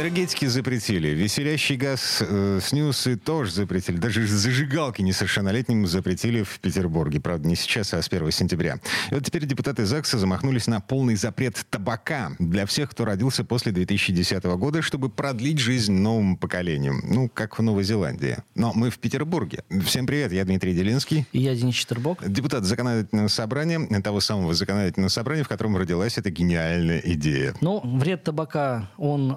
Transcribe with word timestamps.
Энергетики 0.00 0.46
запретили, 0.46 1.08
веселящий 1.08 1.76
газ, 1.76 2.22
э, 2.26 2.60
снюсы 2.62 3.18
тоже 3.18 3.52
запретили, 3.52 3.98
даже 3.98 4.26
зажигалки 4.26 5.02
несовершеннолетним 5.02 5.86
запретили 5.86 6.42
в 6.42 6.58
Петербурге. 6.58 7.20
Правда, 7.20 7.46
не 7.46 7.54
сейчас, 7.54 7.92
а 7.92 8.00
с 8.00 8.08
1 8.08 8.30
сентября. 8.30 8.80
И 9.10 9.14
вот 9.14 9.22
теперь 9.22 9.44
депутаты 9.44 9.84
ЗАГСа 9.84 10.16
замахнулись 10.16 10.68
на 10.68 10.80
полный 10.80 11.16
запрет 11.16 11.66
табака 11.68 12.32
для 12.38 12.64
всех, 12.64 12.88
кто 12.92 13.04
родился 13.04 13.44
после 13.44 13.72
2010 13.72 14.42
года, 14.56 14.80
чтобы 14.80 15.10
продлить 15.10 15.58
жизнь 15.58 15.92
новому 15.92 16.38
поколению. 16.38 16.94
Ну, 17.04 17.28
как 17.28 17.58
в 17.58 17.62
Новой 17.62 17.84
Зеландии. 17.84 18.38
Но 18.54 18.72
мы 18.74 18.88
в 18.88 18.98
Петербурге. 18.98 19.64
Всем 19.84 20.06
привет, 20.06 20.32
я 20.32 20.46
Дмитрий 20.46 20.72
Делинский. 20.72 21.26
И 21.32 21.40
я 21.40 21.54
Денис 21.54 21.74
Четербок. 21.74 22.26
Депутат 22.26 22.64
законодательного 22.64 23.28
собрания, 23.28 24.00
того 24.00 24.20
самого 24.20 24.54
законодательного 24.54 25.10
собрания, 25.10 25.42
в 25.44 25.48
котором 25.48 25.76
родилась 25.76 26.16
эта 26.16 26.30
гениальная 26.30 27.02
идея. 27.04 27.54
Ну, 27.60 27.82
вред 27.84 28.24
табака, 28.24 28.88
он 28.96 29.36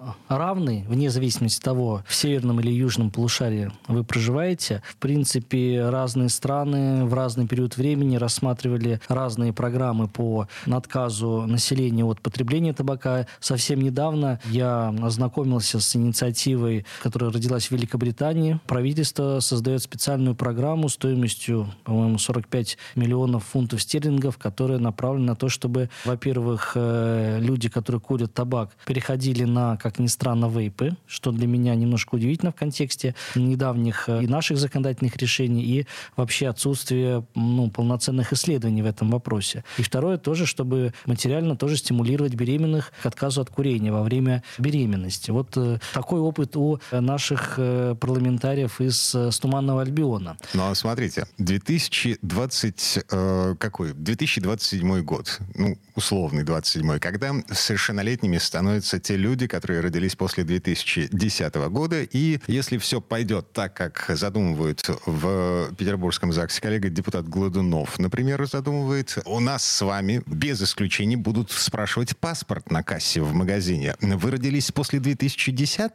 равный, 0.63 0.85
вне 0.87 1.09
зависимости 1.09 1.59
от 1.59 1.63
того, 1.63 2.03
в 2.07 2.15
северном 2.15 2.59
или 2.59 2.71
южном 2.71 3.11
полушарии 3.11 3.71
вы 3.87 4.03
проживаете. 4.03 4.81
В 4.85 4.95
принципе, 4.97 5.89
разные 5.89 6.29
страны 6.29 7.05
в 7.05 7.13
разный 7.13 7.47
период 7.47 7.77
времени 7.77 8.15
рассматривали 8.15 9.01
разные 9.07 9.53
программы 9.53 10.07
по 10.07 10.47
отказу 10.69 11.45
населения 11.47 12.05
от 12.05 12.21
потребления 12.21 12.73
табака. 12.73 13.27
Совсем 13.39 13.81
недавно 13.81 14.39
я 14.45 14.93
ознакомился 15.01 15.79
с 15.79 15.95
инициативой, 15.95 16.85
которая 17.01 17.31
родилась 17.31 17.67
в 17.67 17.71
Великобритании. 17.71 18.59
Правительство 18.67 19.39
создает 19.39 19.83
специальную 19.83 20.35
программу 20.35 20.89
стоимостью, 20.89 21.67
по-моему, 21.83 22.17
45 22.17 22.77
миллионов 22.95 23.43
фунтов 23.45 23.81
стерлингов, 23.81 24.37
которая 24.37 24.79
направлена 24.79 25.23
на 25.23 25.35
то, 25.35 25.49
чтобы, 25.49 25.89
во-первых, 26.05 26.73
э, 26.75 27.39
люди, 27.41 27.69
которые 27.69 27.99
курят 27.99 28.33
табак, 28.33 28.69
переходили 28.85 29.43
на, 29.43 29.77
как 29.77 29.99
ни 29.99 30.07
странно, 30.07 30.42
на 30.43 30.49
вейпы, 30.49 30.95
что 31.07 31.31
для 31.31 31.47
меня 31.47 31.75
немножко 31.75 32.15
удивительно 32.15 32.51
в 32.51 32.55
контексте 32.55 33.15
недавних 33.35 34.09
э, 34.09 34.23
и 34.23 34.27
наших 34.27 34.57
законодательных 34.57 35.15
решений, 35.17 35.63
и 35.63 35.87
вообще 36.15 36.47
отсутствие 36.47 37.25
ну, 37.35 37.69
полноценных 37.69 38.33
исследований 38.33 38.81
в 38.81 38.85
этом 38.85 39.09
вопросе. 39.11 39.63
И 39.77 39.83
второе 39.83 40.17
тоже, 40.17 40.45
чтобы 40.45 40.93
материально 41.05 41.55
тоже 41.55 41.77
стимулировать 41.77 42.33
беременных 42.33 42.91
к 43.01 43.05
отказу 43.05 43.41
от 43.41 43.49
курения 43.49 43.91
во 43.91 44.03
время 44.03 44.43
беременности. 44.57 45.31
Вот 45.31 45.55
э, 45.57 45.79
такой 45.93 46.19
опыт 46.19 46.55
у 46.57 46.79
наших 46.91 47.55
э, 47.57 47.95
парламентариев 47.99 48.81
из 48.81 49.15
э, 49.15 49.29
Туманного 49.43 49.81
Альбиона. 49.81 50.37
Ну, 50.53 50.69
а 50.69 50.75
смотрите, 50.75 51.27
2020, 51.37 52.99
э, 53.11 53.55
какой? 53.59 53.93
2027 53.93 55.01
год, 55.01 55.39
ну, 55.55 55.77
условный 55.95 56.43
27 56.43 56.99
когда 56.99 57.33
совершеннолетними 57.51 58.37
становятся 58.37 58.99
те 58.99 59.17
люди, 59.17 59.47
которые 59.47 59.81
родились 59.81 60.15
после 60.15 60.32
2010 60.41 61.55
года. 61.69 62.03
И 62.03 62.39
если 62.47 62.77
все 62.77 63.01
пойдет 63.01 63.51
так, 63.53 63.73
как 63.73 64.05
задумывают 64.09 64.83
в 65.05 65.73
Петербургском 65.75 66.33
ЗАГСе 66.33 66.61
коллега 66.61 66.89
депутат 66.89 67.27
Гладунов, 67.27 67.99
например, 67.99 68.45
задумывает, 68.45 69.17
у 69.25 69.39
нас 69.39 69.65
с 69.65 69.81
вами 69.81 70.23
без 70.25 70.61
исключений 70.61 71.15
будут 71.15 71.51
спрашивать 71.51 72.17
паспорт 72.17 72.71
на 72.71 72.83
кассе 72.83 73.21
в 73.21 73.33
магазине. 73.33 73.95
Вы 74.01 74.31
родились 74.31 74.71
после 74.71 74.99
2010 74.99 75.91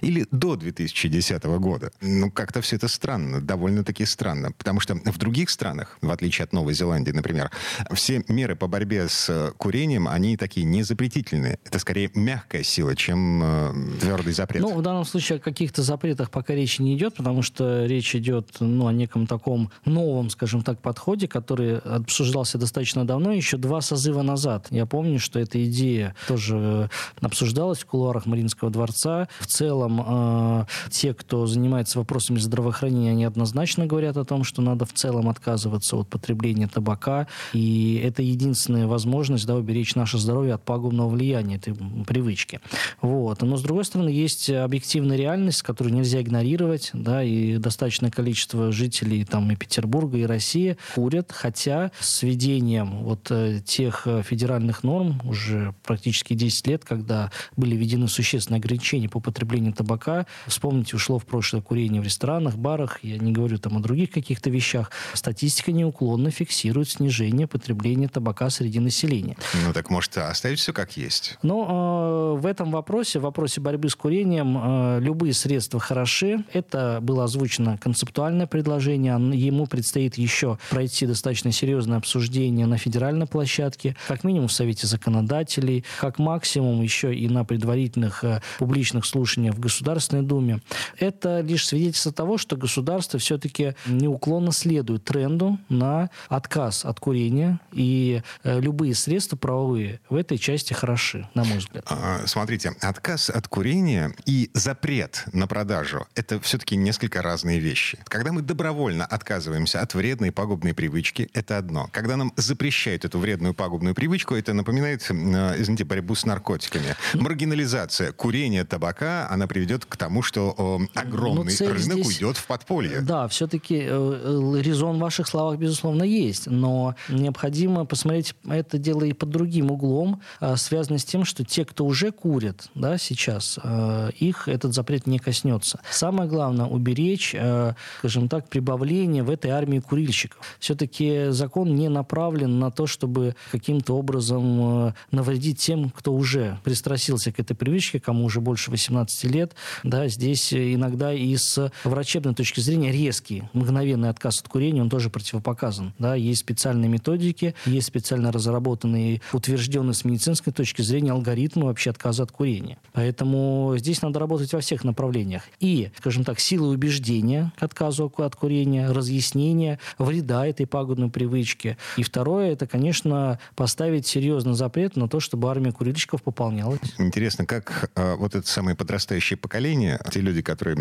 или 0.00 0.26
до 0.30 0.56
2010 0.56 1.44
года? 1.44 1.90
Ну, 2.00 2.30
как-то 2.30 2.60
все 2.60 2.76
это 2.76 2.88
странно, 2.88 3.40
довольно-таки 3.40 4.04
странно. 4.04 4.52
Потому 4.52 4.80
что 4.80 4.94
в 4.94 5.18
других 5.18 5.50
странах, 5.50 5.98
в 6.00 6.10
отличие 6.10 6.44
от 6.44 6.52
Новой 6.52 6.74
Зеландии, 6.74 7.12
например, 7.12 7.50
все 7.92 8.24
меры 8.28 8.56
по 8.56 8.66
борьбе 8.66 9.08
с 9.08 9.52
курением, 9.56 10.08
они 10.08 10.36
такие 10.36 10.64
не 10.64 10.82
запретительные. 10.82 11.58
Это 11.64 11.78
скорее 11.78 12.10
мягкая 12.14 12.62
сила, 12.62 12.94
чем 12.96 13.42
э, 13.42 13.72
твердый 14.00 14.32
запрет? 14.32 14.62
Ну, 14.62 14.74
в 14.74 14.82
данном 14.82 15.04
случае 15.04 15.36
о 15.36 15.40
каких-то 15.40 15.82
запретах 15.82 16.30
пока 16.30 16.54
речи 16.54 16.82
не 16.82 16.96
идет, 16.96 17.14
потому 17.14 17.42
что 17.42 17.86
речь 17.86 18.14
идет 18.14 18.48
ну, 18.60 18.86
о 18.86 18.92
неком 18.92 19.26
таком 19.26 19.70
новом, 19.84 20.30
скажем 20.30 20.62
так, 20.62 20.80
подходе, 20.80 21.28
который 21.28 21.78
обсуждался 21.78 22.58
достаточно 22.58 23.06
давно, 23.06 23.32
еще 23.32 23.56
два 23.56 23.80
созыва 23.80 24.22
назад. 24.22 24.66
Я 24.70 24.86
помню, 24.86 25.18
что 25.18 25.38
эта 25.38 25.64
идея 25.66 26.14
тоже 26.28 26.90
обсуждалась 27.20 27.78
в 27.78 27.86
кулуарах 27.86 28.26
Мариинского 28.26 28.70
дворца. 28.70 29.28
В 29.40 29.46
целом, 29.46 30.04
э, 30.06 30.64
те, 30.90 31.14
кто 31.14 31.46
занимается 31.46 31.98
вопросами 31.98 32.38
здравоохранения, 32.38 33.10
они 33.10 33.24
однозначно 33.24 33.86
говорят 33.86 34.16
о 34.16 34.24
том, 34.24 34.44
что 34.44 34.62
надо 34.62 34.84
в 34.86 34.92
целом 34.92 35.28
отказываться 35.28 35.96
от 35.96 36.08
потребления 36.08 36.68
табака, 36.68 37.26
и 37.52 38.00
это 38.04 38.22
единственная 38.22 38.86
возможность 38.86 39.46
да, 39.46 39.56
уберечь 39.56 39.94
наше 39.94 40.18
здоровье 40.18 40.54
от 40.54 40.62
пагубного 40.62 41.08
влияния 41.08 41.56
этой 41.56 41.74
привычки. 42.04 42.60
Вот. 43.00 43.42
Но, 43.42 43.56
с 43.56 43.62
другой 43.70 43.84
стороны, 43.84 44.08
есть 44.08 44.50
объективная 44.50 45.16
реальность, 45.16 45.62
которую 45.62 45.94
нельзя 45.94 46.20
игнорировать, 46.20 46.90
да, 46.92 47.22
и 47.22 47.56
достаточное 47.56 48.10
количество 48.10 48.72
жителей 48.72 49.24
там 49.24 49.48
и 49.52 49.54
Петербурга, 49.54 50.18
и 50.18 50.24
России 50.24 50.76
курят, 50.96 51.30
хотя 51.30 51.92
с 52.00 52.24
введением 52.24 53.04
вот 53.04 53.30
э, 53.30 53.60
тех 53.64 54.08
федеральных 54.24 54.82
норм 54.82 55.20
уже 55.22 55.72
практически 55.84 56.34
10 56.34 56.66
лет, 56.66 56.84
когда 56.84 57.30
были 57.56 57.76
введены 57.76 58.08
существенные 58.08 58.58
ограничения 58.58 59.08
по 59.08 59.20
потреблению 59.20 59.72
табака, 59.72 60.26
вспомните, 60.48 60.96
ушло 60.96 61.20
в 61.20 61.24
прошлое 61.24 61.62
курение 61.62 62.02
в 62.02 62.04
ресторанах, 62.04 62.56
барах, 62.56 63.04
я 63.04 63.18
не 63.18 63.30
говорю 63.30 63.58
там 63.58 63.76
о 63.76 63.80
других 63.80 64.10
каких-то 64.10 64.50
вещах, 64.50 64.90
статистика 65.14 65.70
неуклонно 65.70 66.32
фиксирует 66.32 66.88
снижение 66.88 67.46
потребления 67.46 68.08
табака 68.08 68.50
среди 68.50 68.80
населения. 68.80 69.36
Ну 69.64 69.72
так 69.72 69.90
может 69.90 70.18
оставить 70.18 70.58
все 70.58 70.72
как 70.72 70.96
есть? 70.96 71.38
Но 71.44 72.34
э, 72.36 72.40
в 72.40 72.46
этом 72.46 72.72
вопросе, 72.72 73.20
в 73.20 73.22
вопросе 73.22 73.59
борьбы 73.60 73.88
с 73.88 73.94
курением 73.94 74.58
э, 74.58 75.00
любые 75.00 75.32
средства 75.32 75.78
хороши. 75.80 76.44
Это 76.52 76.98
было 77.00 77.24
озвучено 77.24 77.78
концептуальное 77.78 78.46
предложение. 78.46 79.14
Ему 79.32 79.66
предстоит 79.66 80.16
еще 80.16 80.58
пройти 80.70 81.06
достаточно 81.06 81.52
серьезное 81.52 81.98
обсуждение 81.98 82.66
на 82.66 82.78
федеральной 82.78 83.26
площадке, 83.26 83.96
как 84.08 84.24
минимум 84.24 84.48
в 84.48 84.52
Совете 84.52 84.86
законодателей, 84.86 85.84
как 86.00 86.18
максимум 86.18 86.82
еще 86.82 87.14
и 87.14 87.28
на 87.28 87.44
предварительных 87.44 88.24
э, 88.24 88.42
публичных 88.58 89.04
слушаниях 89.06 89.54
в 89.54 89.60
Государственной 89.60 90.22
Думе. 90.22 90.60
Это 90.98 91.40
лишь 91.40 91.66
свидетельство 91.66 92.12
того, 92.12 92.38
что 92.38 92.56
государство 92.56 93.18
все-таки 93.18 93.74
неуклонно 93.86 94.52
следует 94.52 95.04
тренду 95.04 95.58
на 95.68 96.10
отказ 96.28 96.84
от 96.84 97.00
курения, 97.00 97.60
и 97.72 98.22
э, 98.42 98.60
любые 98.60 98.94
средства 98.94 99.36
правовые 99.36 100.00
в 100.08 100.14
этой 100.14 100.38
части 100.38 100.72
хороши, 100.72 101.28
на 101.34 101.44
мой 101.44 101.58
взгляд. 101.58 101.84
А, 101.88 102.26
смотрите, 102.26 102.72
отказ 102.80 103.30
от 103.30 103.48
курения 103.50 104.14
и 104.24 104.50
запрет 104.54 105.24
на 105.32 105.46
продажу– 105.46 106.06
это 106.14 106.40
все-таки 106.40 106.76
несколько 106.76 107.20
разные 107.20 107.58
вещи. 107.58 107.98
Когда 108.04 108.32
мы 108.32 108.42
добровольно 108.42 109.04
отказываемся 109.04 109.80
от 109.80 109.92
вредной 109.94 110.30
пагубной 110.30 110.72
привычки, 110.72 111.28
это 111.34 111.58
одно. 111.58 111.88
Когда 111.92 112.16
нам 112.16 112.32
запрещают 112.36 113.04
эту 113.04 113.18
вредную 113.18 113.52
пагубную 113.52 113.94
привычку, 113.94 114.34
это 114.34 114.54
напоминает, 114.54 115.04
э, 115.10 115.14
извините, 115.58 115.84
борьбу 115.84 116.14
с 116.14 116.24
наркотиками. 116.24 116.94
Маргинализация 117.14 118.12
курения 118.12 118.64
табака, 118.64 119.28
она 119.28 119.46
приведет 119.46 119.84
к 119.84 119.96
тому, 119.96 120.22
что 120.22 120.80
огромный 120.94 121.56
ну, 121.58 121.66
рынок 121.66 121.80
здесь, 121.80 122.06
уйдет 122.06 122.36
в 122.36 122.46
подполье. 122.46 123.00
Да, 123.00 123.26
все-таки 123.28 123.80
э, 123.82 123.88
э, 123.88 124.62
резон 124.62 124.96
в 124.96 125.00
ваших 125.00 125.26
словах, 125.26 125.58
безусловно, 125.58 126.04
есть. 126.04 126.46
Но 126.46 126.94
необходимо 127.08 127.84
посмотреть 127.84 128.34
это 128.48 128.78
дело 128.78 129.02
и 129.02 129.12
под 129.12 129.30
другим 129.30 129.72
углом, 129.72 130.22
связанное 130.56 130.98
с 130.98 131.04
тем, 131.04 131.24
что 131.24 131.44
те, 131.44 131.64
кто 131.64 131.84
уже 131.84 132.12
курят 132.12 132.70
да, 132.74 132.96
сейчас, 132.98 133.39
Э, 133.62 134.10
их 134.18 134.48
этот 134.48 134.74
запрет 134.74 135.06
не 135.06 135.18
коснется. 135.18 135.80
Самое 135.90 136.28
главное 136.28 136.66
уберечь, 136.66 137.34
э, 137.34 137.74
скажем 137.98 138.28
так, 138.28 138.48
прибавление 138.48 139.22
в 139.22 139.30
этой 139.30 139.50
армии 139.50 139.78
курильщиков. 139.78 140.38
Все-таки 140.58 141.30
закон 141.30 141.74
не 141.74 141.88
направлен 141.88 142.58
на 142.58 142.70
то, 142.70 142.86
чтобы 142.86 143.34
каким-то 143.52 143.96
образом 143.96 144.88
э, 144.88 144.92
навредить 145.10 145.58
тем, 145.58 145.90
кто 145.90 146.12
уже 146.12 146.58
пристрастился 146.64 147.32
к 147.32 147.40
этой 147.40 147.54
привычке, 147.54 148.00
кому 148.00 148.24
уже 148.24 148.40
больше 148.40 148.70
18 148.70 149.24
лет. 149.24 149.54
Да, 149.84 150.08
здесь 150.08 150.52
иногда 150.52 151.12
и 151.12 151.36
с 151.36 151.70
врачебной 151.84 152.34
точки 152.34 152.60
зрения 152.60 152.92
резкий, 152.92 153.44
мгновенный 153.52 154.08
отказ 154.08 154.40
от 154.40 154.48
курения, 154.48 154.82
он 154.82 154.90
тоже 154.90 155.10
противопоказан. 155.10 155.92
Да, 155.98 156.14
есть 156.14 156.40
специальные 156.40 156.88
методики, 156.88 157.54
есть 157.66 157.86
специально 157.86 158.32
разработанные, 158.32 159.20
утвержденные 159.32 159.94
с 159.94 160.04
медицинской 160.04 160.52
точки 160.52 160.82
зрения 160.82 161.12
алгоритмы 161.12 161.66
вообще 161.66 161.90
отказа 161.90 162.22
от 162.24 162.32
курения. 162.32 162.78
Поэтому 162.92 163.29
Поэтому 163.30 163.76
здесь 163.78 164.02
надо 164.02 164.18
работать 164.18 164.52
во 164.52 164.60
всех 164.60 164.82
направлениях. 164.82 165.42
И, 165.60 165.90
скажем 165.98 166.24
так, 166.24 166.40
силы 166.40 166.68
убеждения 166.68 167.52
к 167.58 167.62
отказу 167.62 168.12
от 168.16 168.34
курения, 168.34 168.90
разъяснения 168.90 169.78
вреда 169.98 170.46
этой 170.46 170.66
пагубной 170.66 171.10
привычки. 171.10 171.76
И 171.96 172.02
второе, 172.02 172.52
это, 172.52 172.66
конечно, 172.66 173.38
поставить 173.54 174.06
серьезный 174.06 174.54
запрет 174.54 174.96
на 174.96 175.08
то, 175.08 175.20
чтобы 175.20 175.48
армия 175.48 175.70
курильщиков 175.70 176.22
пополнялась. 176.24 176.80
Интересно, 176.98 177.46
как 177.46 177.90
э, 177.94 178.16
вот 178.16 178.34
это 178.34 178.46
самое 178.48 178.76
подрастающее 178.76 179.36
поколение, 179.36 180.00
те 180.10 180.20
люди, 180.20 180.42
которые 180.42 180.76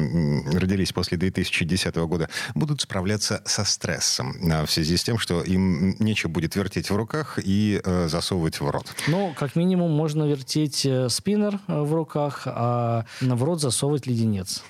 родились 0.57 0.91
после 0.91 1.17
2010 1.17 1.95
года, 1.97 2.29
будут 2.55 2.81
справляться 2.81 3.43
со 3.45 3.63
стрессом 3.63 4.35
э, 4.41 4.65
в 4.65 4.71
связи 4.71 4.97
с 4.97 5.03
тем, 5.03 5.19
что 5.19 5.43
им 5.43 5.95
нечего 5.99 6.31
будет 6.31 6.55
вертеть 6.55 6.89
в 6.89 6.95
руках 6.95 7.37
и 7.43 7.79
э, 7.83 8.07
засовывать 8.07 8.59
в 8.59 8.67
рот? 8.69 8.87
Ну, 9.07 9.35
как 9.37 9.55
минимум, 9.55 9.91
можно 9.91 10.23
вертеть 10.23 10.85
э, 10.85 11.09
спиннер 11.09 11.59
э, 11.67 11.81
в 11.81 11.93
руках, 11.93 12.28
а 12.45 13.05
в 13.21 13.43
рот 13.43 13.61
засовывать 13.61 14.07
леденец. 14.07 14.63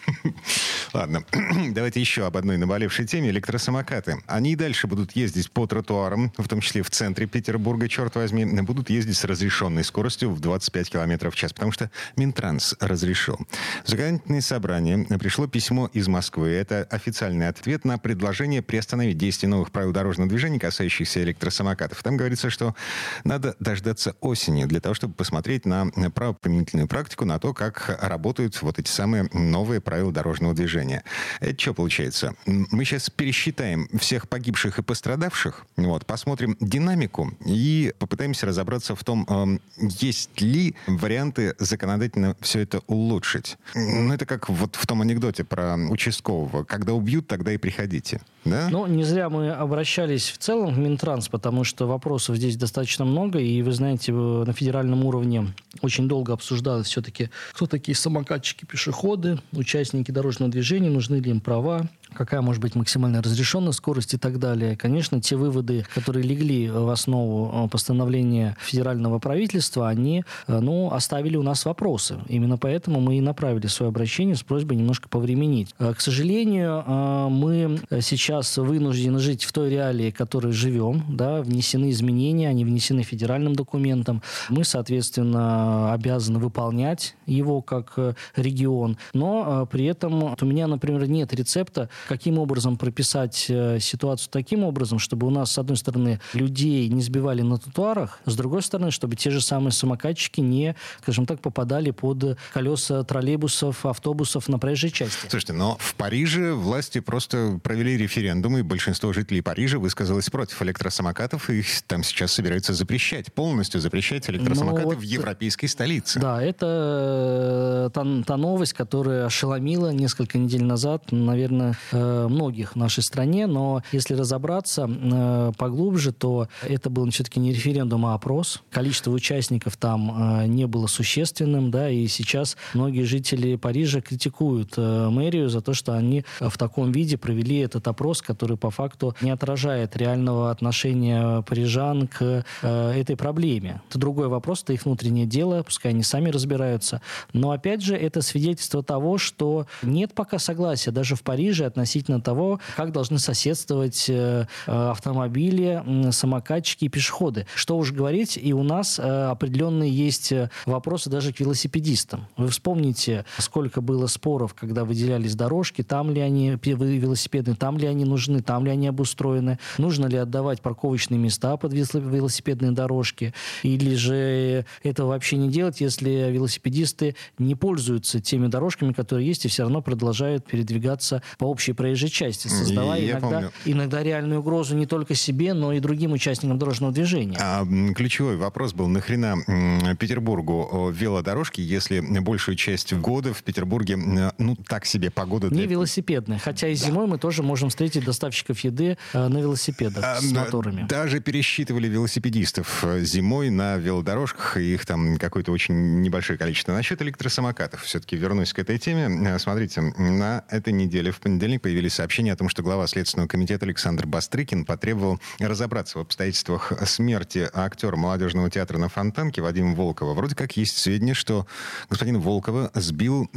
Ладно, 0.94 1.24
давайте 1.72 2.00
еще 2.00 2.26
об 2.26 2.38
одной 2.38 2.58
наболевшей 2.58 3.06
теме. 3.06 3.30
Электросамокаты. 3.30 4.22
Они 4.26 4.54
и 4.54 4.56
дальше 4.56 4.88
будут 4.88 5.16
ездить 5.16 5.52
по 5.52 5.68
тротуарам, 5.68 6.32
в 6.38 6.48
том 6.48 6.62
числе 6.62 6.82
в 6.82 6.90
центре 6.90 7.28
Петербурга, 7.28 7.88
черт 7.88 8.16
возьми, 8.16 8.46
будут 8.62 8.90
ездить 8.90 9.18
с 9.18 9.24
разрешенной 9.24 9.84
скоростью 9.84 10.32
в 10.32 10.40
25 10.40 10.90
км 10.90 11.30
в 11.30 11.36
час, 11.36 11.54
потому 11.54 11.72
что 11.72 11.92
Минтранс 12.16 12.76
разрешил. 12.80 13.40
В 13.86 13.90
законодательное 13.90 14.42
собрание 14.42 15.06
пришло 15.20 15.48
письмо 15.48 15.90
из 15.94 16.08
Москвы. 16.08 16.50
Это 16.50 16.88
официальный 16.90 17.48
ответ 17.48 17.86
на 17.86 17.98
предложение 17.98 18.62
приостановить 18.62 19.18
действие 19.18 19.50
новых 19.50 19.72
правил 19.72 19.92
дорожного 19.92 20.30
движения, 20.30 20.60
касающихся 20.60 21.22
электросамокатов. 21.24 22.02
Там 22.02 22.18
говорится, 22.18 22.50
что 22.50 22.76
надо 23.24 23.56
дождаться 23.60 24.16
осени 24.22 24.66
для 24.66 24.82
того, 24.82 24.96
чтобы 24.96 25.14
посмотреть 25.14 25.66
на 25.66 25.88
правоприменительную 26.14 26.88
практику, 26.88 27.26
на 27.26 27.40
то, 27.40 27.49
как 27.54 27.98
работают 28.02 28.62
вот 28.62 28.80
эти 28.80 28.90
самые 28.90 29.30
новые 29.34 29.82
правила 29.82 30.12
дорожного 30.12 30.54
движения. 30.54 31.04
Это 31.40 31.60
что 31.60 31.74
получается? 31.74 32.36
Мы 32.46 32.86
сейчас 32.86 33.10
пересчитаем 33.10 33.88
всех 33.98 34.28
погибших 34.30 34.80
и 34.80 34.84
пострадавших, 34.84 35.66
вот, 35.78 36.06
посмотрим 36.06 36.58
динамику 36.60 37.34
и 37.46 37.94
попытаемся 38.00 38.46
разобраться 38.46 38.96
в 38.96 39.04
том, 39.04 39.26
эм, 39.30 39.62
есть 39.78 40.42
ли 40.42 40.76
варианты 40.88 41.56
законодательно 41.60 42.36
все 42.42 42.60
это 42.60 42.82
улучшить. 42.88 43.58
Ну, 43.76 44.14
это 44.14 44.26
как 44.26 44.50
вот 44.50 44.76
в 44.76 44.86
том 44.88 45.02
анекдоте 45.02 45.44
про 45.44 45.76
участкового. 45.76 46.64
Когда 46.64 46.94
убьют, 46.94 47.28
тогда 47.28 47.54
и 47.54 47.58
приходите. 47.58 48.22
Да? 48.46 48.70
Ну, 48.70 48.88
не 48.88 49.04
зря 49.04 49.30
мы 49.30 49.52
обращались 49.52 50.30
в 50.30 50.38
целом 50.38 50.74
в 50.74 50.78
Минтранс, 50.78 51.28
потому 51.28 51.64
что 51.64 51.88
вопросов 51.88 52.38
здесь 52.38 52.56
достаточно 52.58 53.06
много, 53.06 53.40
и 53.40 53.62
вы 53.62 53.72
знаете, 53.72 54.12
на 54.12 54.54
федеральном 54.54 55.06
уровне 55.06 55.54
очень 55.82 56.08
долго 56.08 56.34
обсуждалось 56.34 56.88
все-таки, 56.88 57.30
кто 57.54 57.66
такие 57.66 57.96
самокатчики, 57.96 58.66
пешеходы, 58.66 59.40
участники 59.52 60.12
дорожного 60.12 60.52
движения, 60.52 60.90
нужны 60.90 61.18
ли 61.18 61.32
им 61.32 61.42
права, 61.42 61.90
какая 62.14 62.42
может 62.42 62.62
быть 62.62 62.76
максимальная 62.76 63.22
разрешенная 63.22 63.72
скорость 63.72 64.14
и 64.14 64.18
так 64.18 64.40
далее. 64.40 64.76
Конечно, 64.76 65.22
те 65.22 65.36
выводы, 65.36 65.86
которые 65.94 66.24
легли 66.24 66.70
в 66.70 66.90
основу 66.90 67.66
э, 67.66 67.70
постановления 67.70 68.56
федерального 68.60 69.20
правительства, 69.20 69.88
они 69.88 70.24
э, 70.48 70.60
ну, 70.60 70.92
оставили 70.92 71.38
у 71.38 71.44
нас 71.44 71.66
вопросы. 71.66 72.20
Именно 72.28 72.58
поэтому 72.58 73.00
мы 73.00 73.18
и 73.18 73.22
направили 73.22 73.68
свое 73.68 73.90
обращение 73.90 74.36
с 74.36 74.44
просьбой 74.44 74.78
немножко 74.78 75.10
повременить. 75.10 75.74
Э, 75.80 75.94
к 75.94 76.02
сожалению, 76.02 76.84
мы 77.30 77.80
сейчас 78.02 78.58
вынуждены 78.58 79.20
жить 79.20 79.44
в 79.44 79.52
той 79.52 79.70
реалии, 79.70 80.12
в 80.12 80.16
которой 80.16 80.52
живем. 80.52 81.04
Да, 81.10 81.42
внесены 81.42 81.90
изменения, 81.90 82.50
они 82.50 82.66
внесены 82.66 83.04
федеральным 83.04 83.56
документом. 83.56 84.22
Мы, 84.50 84.64
соответственно, 84.64 85.94
обязаны 85.94 86.40
выполнять 86.40 87.16
его 87.26 87.62
как 87.62 87.98
регион. 88.36 88.98
Но 89.14 89.68
при 89.72 89.86
этом 89.86 90.36
у 90.40 90.46
меня, 90.46 90.68
например, 90.68 91.08
нет 91.08 91.34
рецепта, 91.34 91.90
каким 92.08 92.38
образом 92.40 92.78
прописать 92.78 93.46
э, 93.50 93.80
ситуацию 93.80 94.30
таким 94.32 94.64
образом, 94.64 95.00
чтобы 95.00 95.28
у 95.28 95.30
нас, 95.30 95.52
с 95.52 95.58
одной 95.58 95.78
стороны, 95.78 96.20
людей 96.34 96.88
не 96.90 97.02
сбивали 97.02 97.42
на 97.42 97.58
тротуарах, 97.58 98.20
с 98.26 98.36
другой 98.36 98.62
стороны, 98.62 98.92
чтобы 98.92 99.16
те 99.16 99.32
же 99.32 99.42
самые 99.42 99.72
самокатчики 99.72 100.42
не, 100.42 100.76
скажем 101.02 101.26
так, 101.26 101.42
попадали 101.42 101.92
под 101.92 102.38
колеса 102.54 103.04
троллейбусов, 103.04 103.86
автобусов 103.86 104.48
на 104.48 104.60
проезжей 104.60 104.92
части. 104.92 105.28
Слушайте, 105.30 105.54
но 105.54 105.78
в 105.80 105.96
Париже 105.96 106.54
власти 106.54 107.00
просто 107.00 107.60
провели 107.64 107.98
референдум, 107.98 108.58
и 108.58 108.62
большинство 108.62 109.14
жителей 109.14 109.42
Парижа 109.42 109.80
высказалось 109.80 110.30
против 110.30 110.62
электросамокатов, 110.62 111.50
и 111.50 111.64
там 111.88 112.04
сейчас 112.04 112.34
собираются 112.34 112.74
запрещать, 112.74 113.34
полностью 113.34 113.82
запрещать 113.82 114.30
электросамокаты 114.30 114.84
ну, 114.84 114.90
вот, 114.90 114.98
в 114.98 115.02
европейской 115.02 115.68
столице. 115.68 116.20
Да, 116.20 116.42
это 116.42 117.88
э, 117.88 117.90
та, 117.94 118.24
та 118.26 118.38
новость, 118.38 118.74
которая 118.74 119.26
ошеломила 119.26 119.92
несколько 119.92 120.38
недель 120.38 120.64
назад, 120.64 121.12
наверное, 121.12 121.78
многих 121.92 122.74
в 122.74 122.76
нашей 122.76 123.04
стране, 123.04 123.48
но 123.48 123.82
если 123.92 124.14
разобраться 124.14 124.90
э, 124.90 125.52
поглубже, 125.58 126.12
то 126.12 126.48
это 126.68 126.90
был 126.90 127.10
все-таки 127.10 127.40
не 127.40 127.52
референдум, 127.52 128.06
а 128.06 128.14
опрос. 128.14 128.62
Количество 128.72 129.12
участников 129.12 129.78
там 129.78 130.42
э, 130.42 130.46
не 130.48 130.68
было 130.68 130.88
существенным, 130.88 131.72
да, 131.72 131.90
и 131.90 132.08
сейчас 132.08 132.58
многие 132.74 133.04
жители 133.04 133.56
Парижа 133.56 134.02
критикуют 134.02 134.78
мэрию 134.78 135.50
за 135.50 135.62
то, 135.62 135.74
что 135.74 135.94
они 135.94 136.24
в 136.40 136.58
таком 136.58 136.92
виде 136.92 137.18
провели 137.18 137.58
этот 137.58 137.88
опрос, 137.88 138.22
который 138.22 138.58
по 138.58 138.70
факту 138.70 139.16
не 139.22 139.32
отражает 139.32 139.98
реального 139.98 140.52
отношения 140.52 141.42
парижан 141.42 142.08
к 142.08 142.46
этой 142.62 143.16
проблеме. 143.16 143.82
Это 143.90 144.00
другой 144.00 144.28
вопрос, 144.28 144.64
это 144.64 144.74
их 144.74 144.86
внутреннее 144.86 145.26
дело, 145.26 145.64
пускай 145.64 145.92
они 145.92 146.04
сами 146.04 146.30
разбираются. 146.30 147.02
Но 147.34 147.52
опять 147.52 147.82
же, 147.82 147.96
это 147.96 148.22
свидетельство 148.22 148.84
того, 148.84 149.18
что 149.18 149.68
нет 149.82 150.14
пока 150.14 150.40
согласия 150.40 150.92
даже 150.92 151.16
в 151.16 151.24
Париже 151.24 151.66
относительно 151.66 151.79
того, 152.22 152.60
как 152.76 152.92
должны 152.92 153.20
соседствовать 153.20 154.06
э, 154.10 154.46
автомобили, 154.66 156.12
самокатчики 156.12 156.86
и 156.86 156.90
пешеходы. 156.90 157.46
Что 157.56 157.78
уж 157.78 157.92
говорить, 157.92 158.38
и 158.42 158.54
у 158.54 158.64
нас 158.64 159.00
э, 159.00 159.04
определенные 159.04 159.92
есть 159.92 160.32
э, 160.32 160.50
вопросы 160.66 161.10
даже 161.10 161.34
к 161.34 161.40
велосипедистам. 161.40 162.28
Вы 162.38 162.48
вспомните, 162.48 163.26
сколько 163.38 163.82
было 163.82 164.08
споров, 164.08 164.54
когда 164.54 164.86
выделялись 164.86 165.36
дорожки, 165.36 165.84
там 165.84 166.12
ли 166.12 166.22
они 166.22 166.58
велосипедные, 166.64 167.56
там 167.56 167.78
ли 167.78 167.88
они 167.88 168.06
нужны, 168.06 168.42
там 168.42 168.66
ли 168.66 168.72
они 168.72 168.88
обустроены, 168.88 169.60
нужно 169.78 170.08
ли 170.08 170.18
отдавать 170.18 170.62
парковочные 170.62 171.20
места 171.20 171.58
под 171.58 171.74
велосипедные 171.74 172.72
дорожки, 172.72 173.34
или 173.64 173.96
же 173.96 174.66
это 174.84 175.06
вообще 175.06 175.38
не 175.38 175.50
делать, 175.50 175.82
если 175.82 176.10
велосипедисты 176.10 177.16
не 177.38 177.56
пользуются 177.56 178.20
теми 178.20 178.48
дорожками, 178.48 178.94
которые 178.94 179.28
есть, 179.28 179.46
и 179.46 179.48
все 179.48 179.64
равно 179.64 179.82
продолжают 179.82 180.46
передвигаться 180.46 181.22
по 181.38 181.46
общей 181.46 181.69
проезжей 181.74 182.10
части, 182.10 182.48
создавая 182.48 183.12
иногда, 183.12 183.52
иногда 183.66 184.04
реальную 184.04 184.40
угрозу 184.40 184.76
не 184.76 184.86
только 184.86 185.16
себе, 185.16 185.54
но 185.54 185.74
и 185.74 185.80
другим 185.80 186.14
участникам 186.14 186.58
дорожного 186.58 186.94
движения. 186.94 187.38
А, 187.40 187.66
ключевой 187.96 188.38
вопрос 188.38 188.74
был, 188.74 188.88
нахрена 188.88 189.96
Петербургу 190.00 190.92
велодорожки, 190.94 191.62
если 191.62 192.00
большую 192.20 192.56
часть 192.56 192.94
года 192.94 193.34
в 193.34 193.44
Петербурге, 193.44 193.98
ну, 193.98 194.56
так 194.68 194.86
себе 194.86 195.10
погода... 195.10 195.50
Для... 195.50 195.62
Не 195.62 195.68
велосипедная, 195.68 196.40
хотя 196.40 196.68
и 196.68 196.76
зимой 196.76 197.06
да. 197.06 197.12
мы 197.12 197.18
тоже 197.18 197.44
можем 197.44 197.70
встретить 197.70 198.06
доставщиков 198.06 198.60
еды 198.60 198.98
э, 199.14 199.28
на 199.28 199.38
велосипедах 199.38 200.04
а, 200.04 200.20
с 200.20 200.32
моторами. 200.32 200.86
Даже 200.88 201.20
пересчитывали 201.20 201.88
велосипедистов 201.88 202.84
э, 202.84 203.02
зимой 203.02 203.50
на 203.50 203.78
велодорожках, 203.78 204.58
их 204.58 204.86
там 204.86 205.18
какое-то 205.18 205.52
очень 205.52 206.02
небольшое 206.02 206.38
количество. 206.38 206.74
Насчет 206.74 207.02
электросамокатов, 207.02 207.84
все-таки 207.84 208.16
вернусь 208.16 208.54
к 208.54 208.60
этой 208.60 208.78
теме. 208.78 209.30
Э, 209.30 209.40
смотрите, 209.40 209.82
на 209.82 210.44
этой 210.50 210.74
неделе 210.74 211.12
в 211.12 211.20
понедельник 211.20 211.59
появились 211.60 211.94
сообщения 211.94 212.34
о 212.34 212.36
том, 212.36 212.50
что 212.50 212.64
глава 212.64 212.88
Следственного 212.88 213.28
комитета 213.28 213.66
Александр 213.66 214.06
Бастрыкин 214.06 214.66
потребовал 214.66 215.20
разобраться 215.40 216.00
в 216.00 216.02
обстоятельствах 216.02 216.74
смерти 216.86 217.50
актера 217.54 217.96
молодежного 217.96 218.50
театра 218.50 218.78
на 218.78 218.90
Фонтанке 218.90 219.42
Вадима 219.42 219.76
Волкова. 219.76 220.14
Вроде 220.14 220.36
как 220.36 220.58
есть 220.58 220.78
сведения, 220.78 221.14
что 221.14 221.46
господин 221.90 222.20
Волкова 222.20 222.72
сбил 222.74 223.30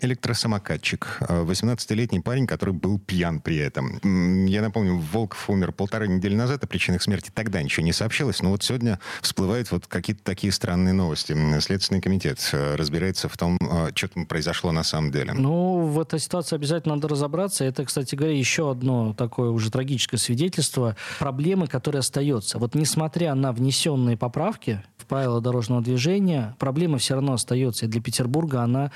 электросамокатчик. 0.00 1.18
18-летний 1.20 2.20
парень, 2.20 2.46
который 2.46 2.74
был 2.74 2.98
пьян 2.98 3.40
при 3.40 3.56
этом. 3.56 4.46
Я 4.46 4.62
напомню, 4.62 4.98
Волков 4.98 5.50
умер 5.50 5.72
полторы 5.72 6.08
недели 6.08 6.34
назад, 6.34 6.64
о 6.64 6.66
причинах 6.66 7.02
смерти 7.02 7.30
тогда 7.34 7.62
ничего 7.62 7.84
не 7.84 7.92
сообщалось, 7.92 8.42
но 8.42 8.50
вот 8.50 8.62
сегодня 8.62 8.98
всплывают 9.20 9.70
вот 9.70 9.86
какие-то 9.86 10.22
такие 10.22 10.52
странные 10.52 10.94
новости. 10.94 11.36
Следственный 11.60 12.00
комитет 12.00 12.38
э, 12.52 12.76
разбирается 12.76 13.28
в 13.28 13.36
том, 13.36 13.58
э, 13.60 13.90
что 13.94 14.08
там 14.08 14.26
произошло 14.26 14.72
на 14.72 14.82
самом 14.82 15.10
деле. 15.10 15.32
Ну, 15.32 15.86
в 15.86 16.00
этой 16.00 16.18
ситуации 16.18 16.56
обязательно 16.56 16.94
надо 16.94 17.08
разобраться 17.08 17.63
ситуация, 17.64 17.68
это, 17.68 17.84
кстати 17.84 18.14
говоря, 18.14 18.36
еще 18.36 18.70
одно 18.70 19.14
такое 19.14 19.50
уже 19.50 19.70
трагическое 19.70 20.18
свидетельство 20.18 20.96
проблемы, 21.18 21.66
которая 21.66 22.00
остается. 22.00 22.58
Вот 22.58 22.74
несмотря 22.74 23.34
на 23.34 23.52
внесенные 23.52 24.16
поправки 24.16 24.82
в 25.04 25.06
правила 25.06 25.40
дорожного 25.40 25.82
движения. 25.82 26.56
Проблема 26.58 26.96
все 26.96 27.14
равно 27.14 27.34
остается. 27.34 27.84
И 27.84 27.88
для 27.88 28.00
Петербурга 28.00 28.62
она 28.62 28.90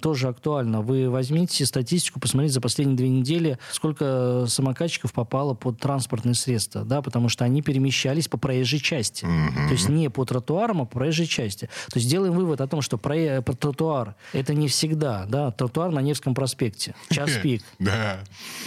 тоже 0.00 0.28
актуальна. 0.28 0.82
Вы 0.82 1.08
возьмите 1.08 1.64
статистику, 1.64 2.20
посмотрите 2.20 2.52
за 2.54 2.60
последние 2.60 2.96
две 2.96 3.08
недели, 3.08 3.58
сколько 3.72 4.44
самокатчиков 4.46 5.12
попало 5.12 5.54
под 5.54 5.78
транспортные 5.78 6.34
средства, 6.34 6.84
да, 6.84 7.00
потому 7.00 7.30
что 7.30 7.44
они 7.44 7.62
перемещались 7.62 8.28
по 8.28 8.36
проезжей 8.36 8.78
части. 8.78 9.24
Mm-hmm. 9.24 9.66
То 9.66 9.72
есть 9.72 9.88
не 9.88 10.10
по 10.10 10.24
тротуарам, 10.26 10.82
а 10.82 10.84
по 10.84 10.98
проезжей 10.98 11.26
части. 11.26 11.66
То 11.90 11.98
есть 11.98 12.10
делаем 12.10 12.34
вывод 12.34 12.60
о 12.60 12.66
том, 12.66 12.82
что 12.82 12.98
про, 12.98 13.40
про 13.40 13.54
тротуар 13.54 14.14
это 14.32 14.52
не 14.52 14.68
всегда, 14.68 15.24
да, 15.26 15.50
тротуар 15.50 15.90
на 15.90 16.00
Невском 16.00 16.34
проспекте, 16.34 16.94
час 17.08 17.30
пик. 17.42 17.62
Да. 17.78 18.03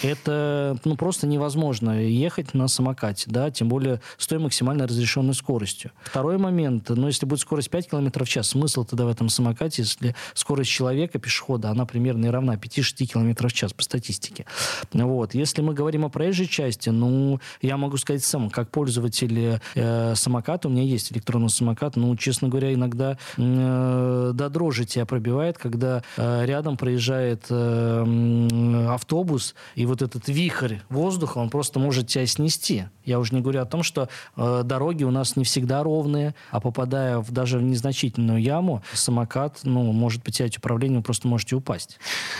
Это 0.03 0.77
ну, 0.84 0.96
просто 0.96 1.27
невозможно 1.27 2.01
ехать 2.01 2.53
на 2.53 2.67
самокате, 2.67 3.25
да, 3.27 3.51
тем 3.51 3.70
более 3.70 4.01
с 4.17 4.27
той 4.27 4.39
максимально 4.39 4.88
разрешенной 4.88 5.34
скоростью. 5.34 5.91
Второй 6.03 6.38
момент, 6.38 6.89
ну, 6.89 7.08
если 7.08 7.25
будет 7.25 7.39
скорость 7.39 7.70
5 7.70 7.89
км 7.89 8.24
в 8.24 8.29
час, 8.29 8.50
смысл 8.50 8.84
тогда 8.84 9.06
в 9.06 9.10
этом 9.10 9.29
самокате, 9.29 9.84
если 9.84 10.15
скорость 10.34 10.70
человека, 10.70 11.20
пешехода, 11.20 11.70
она 11.70 11.86
примерно 11.86 12.27
и 12.27 12.29
равна 12.29 12.56
5-6 12.56 13.06
км 13.06 13.48
в 13.48 13.53
час 13.53 13.74
по 13.74 13.84
статистике. 13.84 14.46
Вот. 14.94 15.34
Если 15.34 15.62
мы 15.62 15.74
говорим 15.74 16.06
о 16.06 16.10
проезжей 16.10 16.48
части, 16.48 16.89
ну, 16.89 17.39
я 17.62 17.77
могу 17.77 17.98
сказать 17.98 18.24
сам, 18.24 18.50
как 18.50 18.70
пользователь 18.70 19.60
э, 19.75 20.15
самоката, 20.15 20.67
у 20.67 20.72
меня 20.72 20.84
есть 20.84 21.12
электронный 21.12 21.50
самокат, 21.50 21.96
ну, 21.96 22.15
честно 22.15 22.50
говоря, 22.50 22.74
иногда 22.74 23.17
э, 23.38 24.32
до 24.34 24.50
дрожи 24.50 24.86
тебя 24.86 25.06
пробивает, 25.06 25.58
когда 25.58 26.03
э, 26.17 26.46
рядом 26.46 26.77
проезжает 26.77 27.46
э, 27.50 28.88
автобус, 28.89 29.26
и 29.75 29.86
вот 29.86 30.01
этот 30.01 30.27
вихрь 30.27 30.77
воздуха, 30.89 31.38
он 31.39 31.50
просто 31.50 31.79
может 31.79 32.07
тебя 32.07 32.25
снести. 32.25 32.86
Я 33.05 33.19
уже 33.19 33.34
не 33.36 33.41
говорю 33.41 33.62
о 33.62 33.65
том, 33.65 33.84
что 33.84 34.10
э, 34.36 34.62
дороги 34.63 35.03
у 35.03 35.12
нас 35.12 35.36
не 35.36 35.43
всегда 35.43 35.84
ровные, 35.84 36.36
а 36.51 36.60
попадая 36.60 37.19
в 37.19 37.31
даже 37.31 37.60
в 37.60 37.63
незначительную 37.63 38.41
яму, 38.41 38.84
самокат, 38.93 39.60
ну, 39.63 39.91
может 39.91 40.24
потерять 40.24 40.57
управление, 40.57 40.98
вы 41.00 41.03
просто 41.03 41.27
можете 41.27 41.55
упасть. 41.55 42.00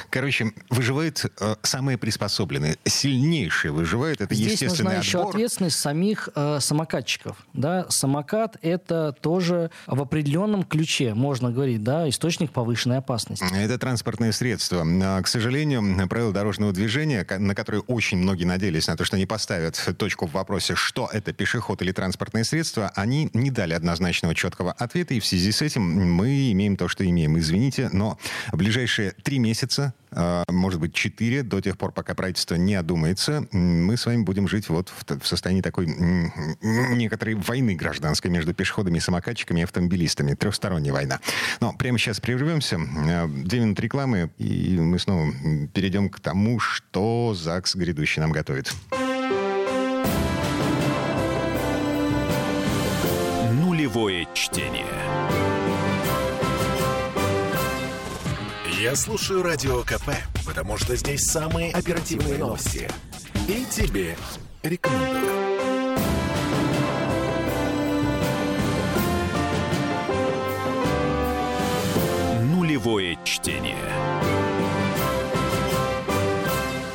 Короче, 0.10 0.51
выживают 0.70 1.25
э, 1.39 1.56
самые 1.62 1.98
приспособленные. 1.98 2.77
Сильнейшие 2.86 3.72
выживают. 3.72 4.22
Это 4.22 4.34
Здесь 4.34 4.53
естественный 4.53 4.96
нужна 4.96 5.00
отбор. 5.00 5.03
еще 5.06 5.29
ответственность 5.29 5.79
самих 5.79 6.29
э, 6.36 6.60
самокатчиков. 6.60 7.38
Да? 7.53 7.86
Самокат— 7.89 8.58
это 8.62 9.15
тоже 9.22 9.72
в 9.86 10.01
определенном 10.01 10.63
ключе, 10.63 11.13
можно 11.13 11.51
говорить, 11.51 11.84
да, 11.84 12.08
источник 12.10 12.51
повышенной 12.51 12.98
опасности. 12.98 13.46
Это 13.53 13.77
транспортное 13.77 14.32
средство. 14.32 14.86
А, 14.86 15.22
К 15.22 15.27
сожалению, 15.27 16.08
правила 16.08 16.32
дорожного 16.34 16.74
движения, 16.77 17.25
на 17.39 17.53
которые 17.53 17.81
очень 17.81 18.17
многие 18.17 18.46
надеялись, 18.46 18.88
на 18.88 18.96
то, 18.96 19.03
что 19.03 19.17
они 19.17 19.25
поставят 19.25 19.77
точку 19.98 20.27
в 20.27 20.31
вопросе, 20.31 20.75
что 20.75 21.10
это 21.12 21.34
пешеход 21.34 21.81
или 21.81 21.91
транспортное 21.91 22.43
средство, 22.43 22.91
они 22.96 23.29
не 23.34 23.51
дали 23.51 23.74
однозначного 23.74 24.34
четкого 24.34 24.72
ответа, 24.72 25.13
и 25.13 25.19
в 25.19 25.25
связи 25.25 25.51
с 25.51 25.62
этим 25.62 25.81
мы 25.84 26.51
имеем 26.51 26.77
то, 26.77 26.88
что 26.88 27.05
имеем. 27.05 27.38
Извините, 27.38 27.89
но 27.91 28.17
в 28.51 28.57
ближайшие 28.57 29.12
три 29.24 29.39
месяца, 29.39 29.93
может 30.12 30.80
быть, 30.80 30.94
четыре, 30.94 31.44
до 31.44 31.62
тех 31.62 31.78
пор, 31.78 31.92
пока 31.92 32.16
правительство 32.16 32.56
не 32.56 32.76
одумается, 32.76 33.48
мы 33.52 33.98
с 33.98 34.06
вами 34.06 34.24
будем 34.24 34.48
жить 34.48 34.70
вот 34.70 34.90
в, 34.90 35.20
в 35.20 35.28
состоянии 35.28 35.62
такой 35.62 35.88
некоторой 36.62 37.36
войны 37.36 37.76
гражданской 37.76 38.32
между 38.32 38.54
пешеходами, 38.54 39.00
самокатчиками 39.00 39.62
и 39.62 39.64
автомобилистами. 39.64 40.34
Трехсторонняя 40.34 40.94
война. 40.94 41.20
Но 41.60 41.74
прямо 41.74 41.98
сейчас 41.98 42.20
прервемся. 42.20 42.80
Э, 43.08 43.28
Две 43.28 43.60
минуты 43.60 43.82
рекламы, 43.84 44.32
и 44.38 44.78
мы 44.80 45.00
снова 45.00 45.32
перейдем 45.74 46.10
к 46.10 46.20
тому, 46.20 46.60
что 46.60 47.34
ЗАГС 47.36 47.76
грядущий 47.76 48.22
нам 48.22 48.32
готовит. 48.32 48.74
Нулевое 53.54 54.28
чтение. 54.34 54.97
Я 58.88 58.96
слушаю 58.96 59.44
Радио 59.44 59.84
КП, 59.84 60.12
потому 60.46 60.77
что 60.77 60.96
здесь 60.96 61.25
самые 61.25 61.74
оперативные 61.74 62.38
новости. 62.38 62.89
И 63.46 63.65
тебе 63.65 64.15
рекомендую. 64.63 65.98
Нулевое 72.44 73.20
чтение. 73.25 73.75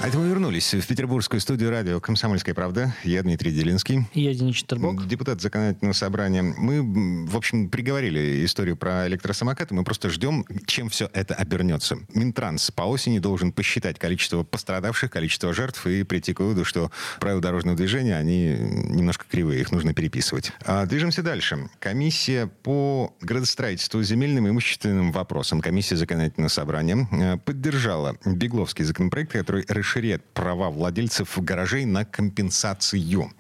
А 0.03 0.09
это 0.09 0.19
мы 0.19 0.27
вернулись 0.27 0.75
в 0.75 0.85
петербургскую 0.85 1.41
студию 1.41 1.71
радио 1.71 2.01
«Комсомольская 2.01 2.57
правда». 2.57 2.93
Я 3.05 3.23
Дмитрий 3.23 3.53
Делинский. 3.53 4.09
И 4.15 4.23
я 4.23 4.35
Денис 4.35 4.57
Четербок. 4.57 5.07
Депутат 5.07 5.41
законодательного 5.41 5.93
собрания. 5.93 6.43
Мы, 6.43 7.25
в 7.25 7.37
общем, 7.37 7.69
приговорили 7.71 8.45
историю 8.45 8.77
про 8.77 9.07
электросамокаты. 9.07 9.75
Мы 9.75 9.85
просто 9.85 10.11
ждем, 10.11 10.45
чем 10.67 10.89
все 10.89 11.09
это 11.13 11.37
обернется. 11.37 11.99
Минтранс 12.15 12.73
по 12.73 12.83
осени 12.83 13.21
должен 13.21 13.53
посчитать 13.53 14.01
количество 14.01 14.43
пострадавших, 14.43 15.09
количество 15.09 15.55
жертв 15.55 15.87
и 15.87 16.03
прийти 16.03 16.35
к 16.35 16.41
выводу, 16.41 16.65
что 16.65 16.91
правила 17.21 17.41
дорожного 17.41 17.77
движения, 17.77 18.17
они 18.17 18.57
немножко 18.59 19.25
кривые, 19.31 19.61
их 19.61 19.71
нужно 19.71 19.95
переписывать. 19.95 20.51
А, 20.67 20.85
движемся 20.85 21.23
дальше. 21.23 21.71
Комиссия 21.79 22.49
по 22.49 23.15
градостроительству, 23.21 24.03
земельным 24.03 24.49
и 24.49 24.51
имущественным 24.51 25.13
вопросам, 25.13 25.61
комиссия 25.61 25.95
законодательного 25.95 26.49
собрания, 26.49 27.07
э, 27.13 27.37
поддержала 27.37 28.17
Бегловский 28.25 28.85
законопроект, 28.85 29.31
который 29.31 29.65
расширяет 29.93 30.25
права 30.33 30.71
владельцев 30.71 31.39
гаражей 31.39 31.85
на 31.85 32.05
компенсацию. 32.05 33.31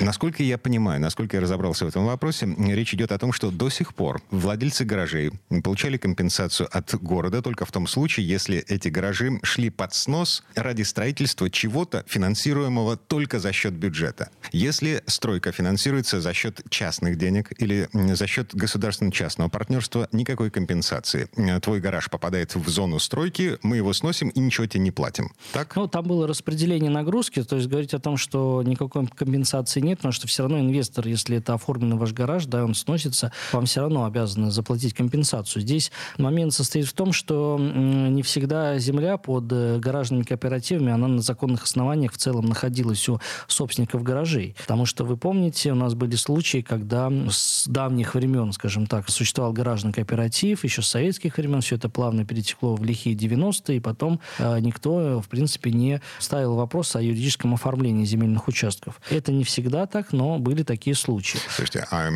Насколько 0.00 0.42
я 0.42 0.58
понимаю, 0.58 1.00
насколько 1.00 1.36
я 1.36 1.40
разобрался 1.40 1.86
в 1.86 1.88
этом 1.88 2.04
вопросе, 2.04 2.46
речь 2.58 2.92
идет 2.92 3.10
о 3.10 3.18
том, 3.18 3.32
что 3.32 3.50
до 3.50 3.70
сих 3.70 3.94
пор 3.94 4.20
владельцы 4.30 4.84
гаражей 4.84 5.32
получали 5.62 5.96
компенсацию 5.96 6.68
от 6.70 6.94
города 6.94 7.40
только 7.40 7.64
в 7.64 7.72
том 7.72 7.86
случае, 7.86 8.28
если 8.28 8.58
эти 8.58 8.88
гаражи 8.88 9.40
шли 9.42 9.70
под 9.70 9.94
снос 9.94 10.44
ради 10.54 10.82
строительства 10.82 11.48
чего-то, 11.48 12.04
финансируемого 12.06 12.96
только 12.98 13.38
за 13.38 13.52
счет 13.52 13.72
бюджета. 13.72 14.28
Если 14.52 15.02
стройка 15.06 15.52
финансируется 15.52 16.20
за 16.20 16.34
счет 16.34 16.60
частных 16.68 17.16
денег 17.16 17.50
или 17.56 17.88
за 17.92 18.26
счет 18.26 18.54
государственно-частного 18.54 19.48
партнерства, 19.48 20.08
никакой 20.12 20.50
компенсации. 20.50 21.28
Твой 21.60 21.80
гараж 21.80 22.10
попадает 22.10 22.54
в 22.54 22.68
зону 22.68 22.98
стройки, 22.98 23.58
мы 23.62 23.76
его 23.76 23.94
сносим 23.94 24.28
и 24.28 24.40
ничего 24.40 24.66
тебе 24.66 24.80
не 24.80 24.90
платим. 24.90 25.32
Так? 25.52 25.76
Ну, 25.76 25.88
там 25.94 26.04
было 26.04 26.26
распределение 26.26 26.90
нагрузки, 26.90 27.40
то 27.44 27.54
есть 27.54 27.68
говорить 27.68 27.94
о 27.94 28.00
том, 28.00 28.16
что 28.16 28.64
никакой 28.64 29.06
компенсации 29.06 29.78
нет, 29.78 29.98
потому 29.98 30.10
что 30.10 30.26
все 30.26 30.42
равно 30.42 30.58
инвестор, 30.58 31.06
если 31.06 31.36
это 31.36 31.54
оформленный 31.54 31.96
ваш 31.96 32.12
гараж, 32.12 32.46
да, 32.46 32.64
он 32.64 32.74
сносится, 32.74 33.30
вам 33.52 33.66
все 33.66 33.82
равно 33.82 34.04
обязаны 34.04 34.50
заплатить 34.50 34.92
компенсацию. 34.92 35.62
Здесь 35.62 35.92
момент 36.18 36.52
состоит 36.52 36.86
в 36.86 36.94
том, 36.94 37.12
что 37.12 37.58
не 37.60 38.24
всегда 38.24 38.76
земля 38.78 39.18
под 39.18 39.44
э, 39.52 39.78
гаражными 39.78 40.24
кооперативами, 40.24 40.90
она 40.90 41.06
на 41.06 41.22
законных 41.22 41.62
основаниях 41.62 42.12
в 42.14 42.16
целом 42.16 42.46
находилась 42.46 43.08
у 43.08 43.20
собственников 43.46 44.02
гаражей. 44.02 44.56
Потому 44.62 44.86
что 44.86 45.04
вы 45.04 45.16
помните, 45.16 45.70
у 45.70 45.76
нас 45.76 45.94
были 45.94 46.16
случаи, 46.16 46.62
когда 46.62 47.08
с 47.30 47.68
давних 47.68 48.16
времен, 48.16 48.50
скажем 48.50 48.88
так, 48.88 49.08
существовал 49.10 49.52
гаражный 49.52 49.92
кооператив, 49.92 50.64
еще 50.64 50.82
с 50.82 50.88
советских 50.88 51.36
времен 51.36 51.60
все 51.60 51.76
это 51.76 51.88
плавно 51.88 52.24
перетекло 52.24 52.74
в 52.74 52.82
лихие 52.82 53.14
90-е, 53.14 53.76
и 53.76 53.80
потом 53.80 54.18
э, 54.40 54.58
никто, 54.58 55.20
в 55.20 55.28
принципе, 55.28 55.70
не 55.70 55.83
ставил 56.18 56.54
вопрос 56.54 56.96
о 56.96 57.02
юридическом 57.02 57.54
оформлении 57.54 58.04
земельных 58.04 58.48
участков. 58.48 59.00
Это 59.10 59.32
не 59.32 59.44
всегда 59.44 59.86
так, 59.86 60.12
но 60.12 60.38
были 60.38 60.62
такие 60.62 60.96
случаи. 60.96 61.38
Слушайте, 61.48 61.86
а 61.90 62.10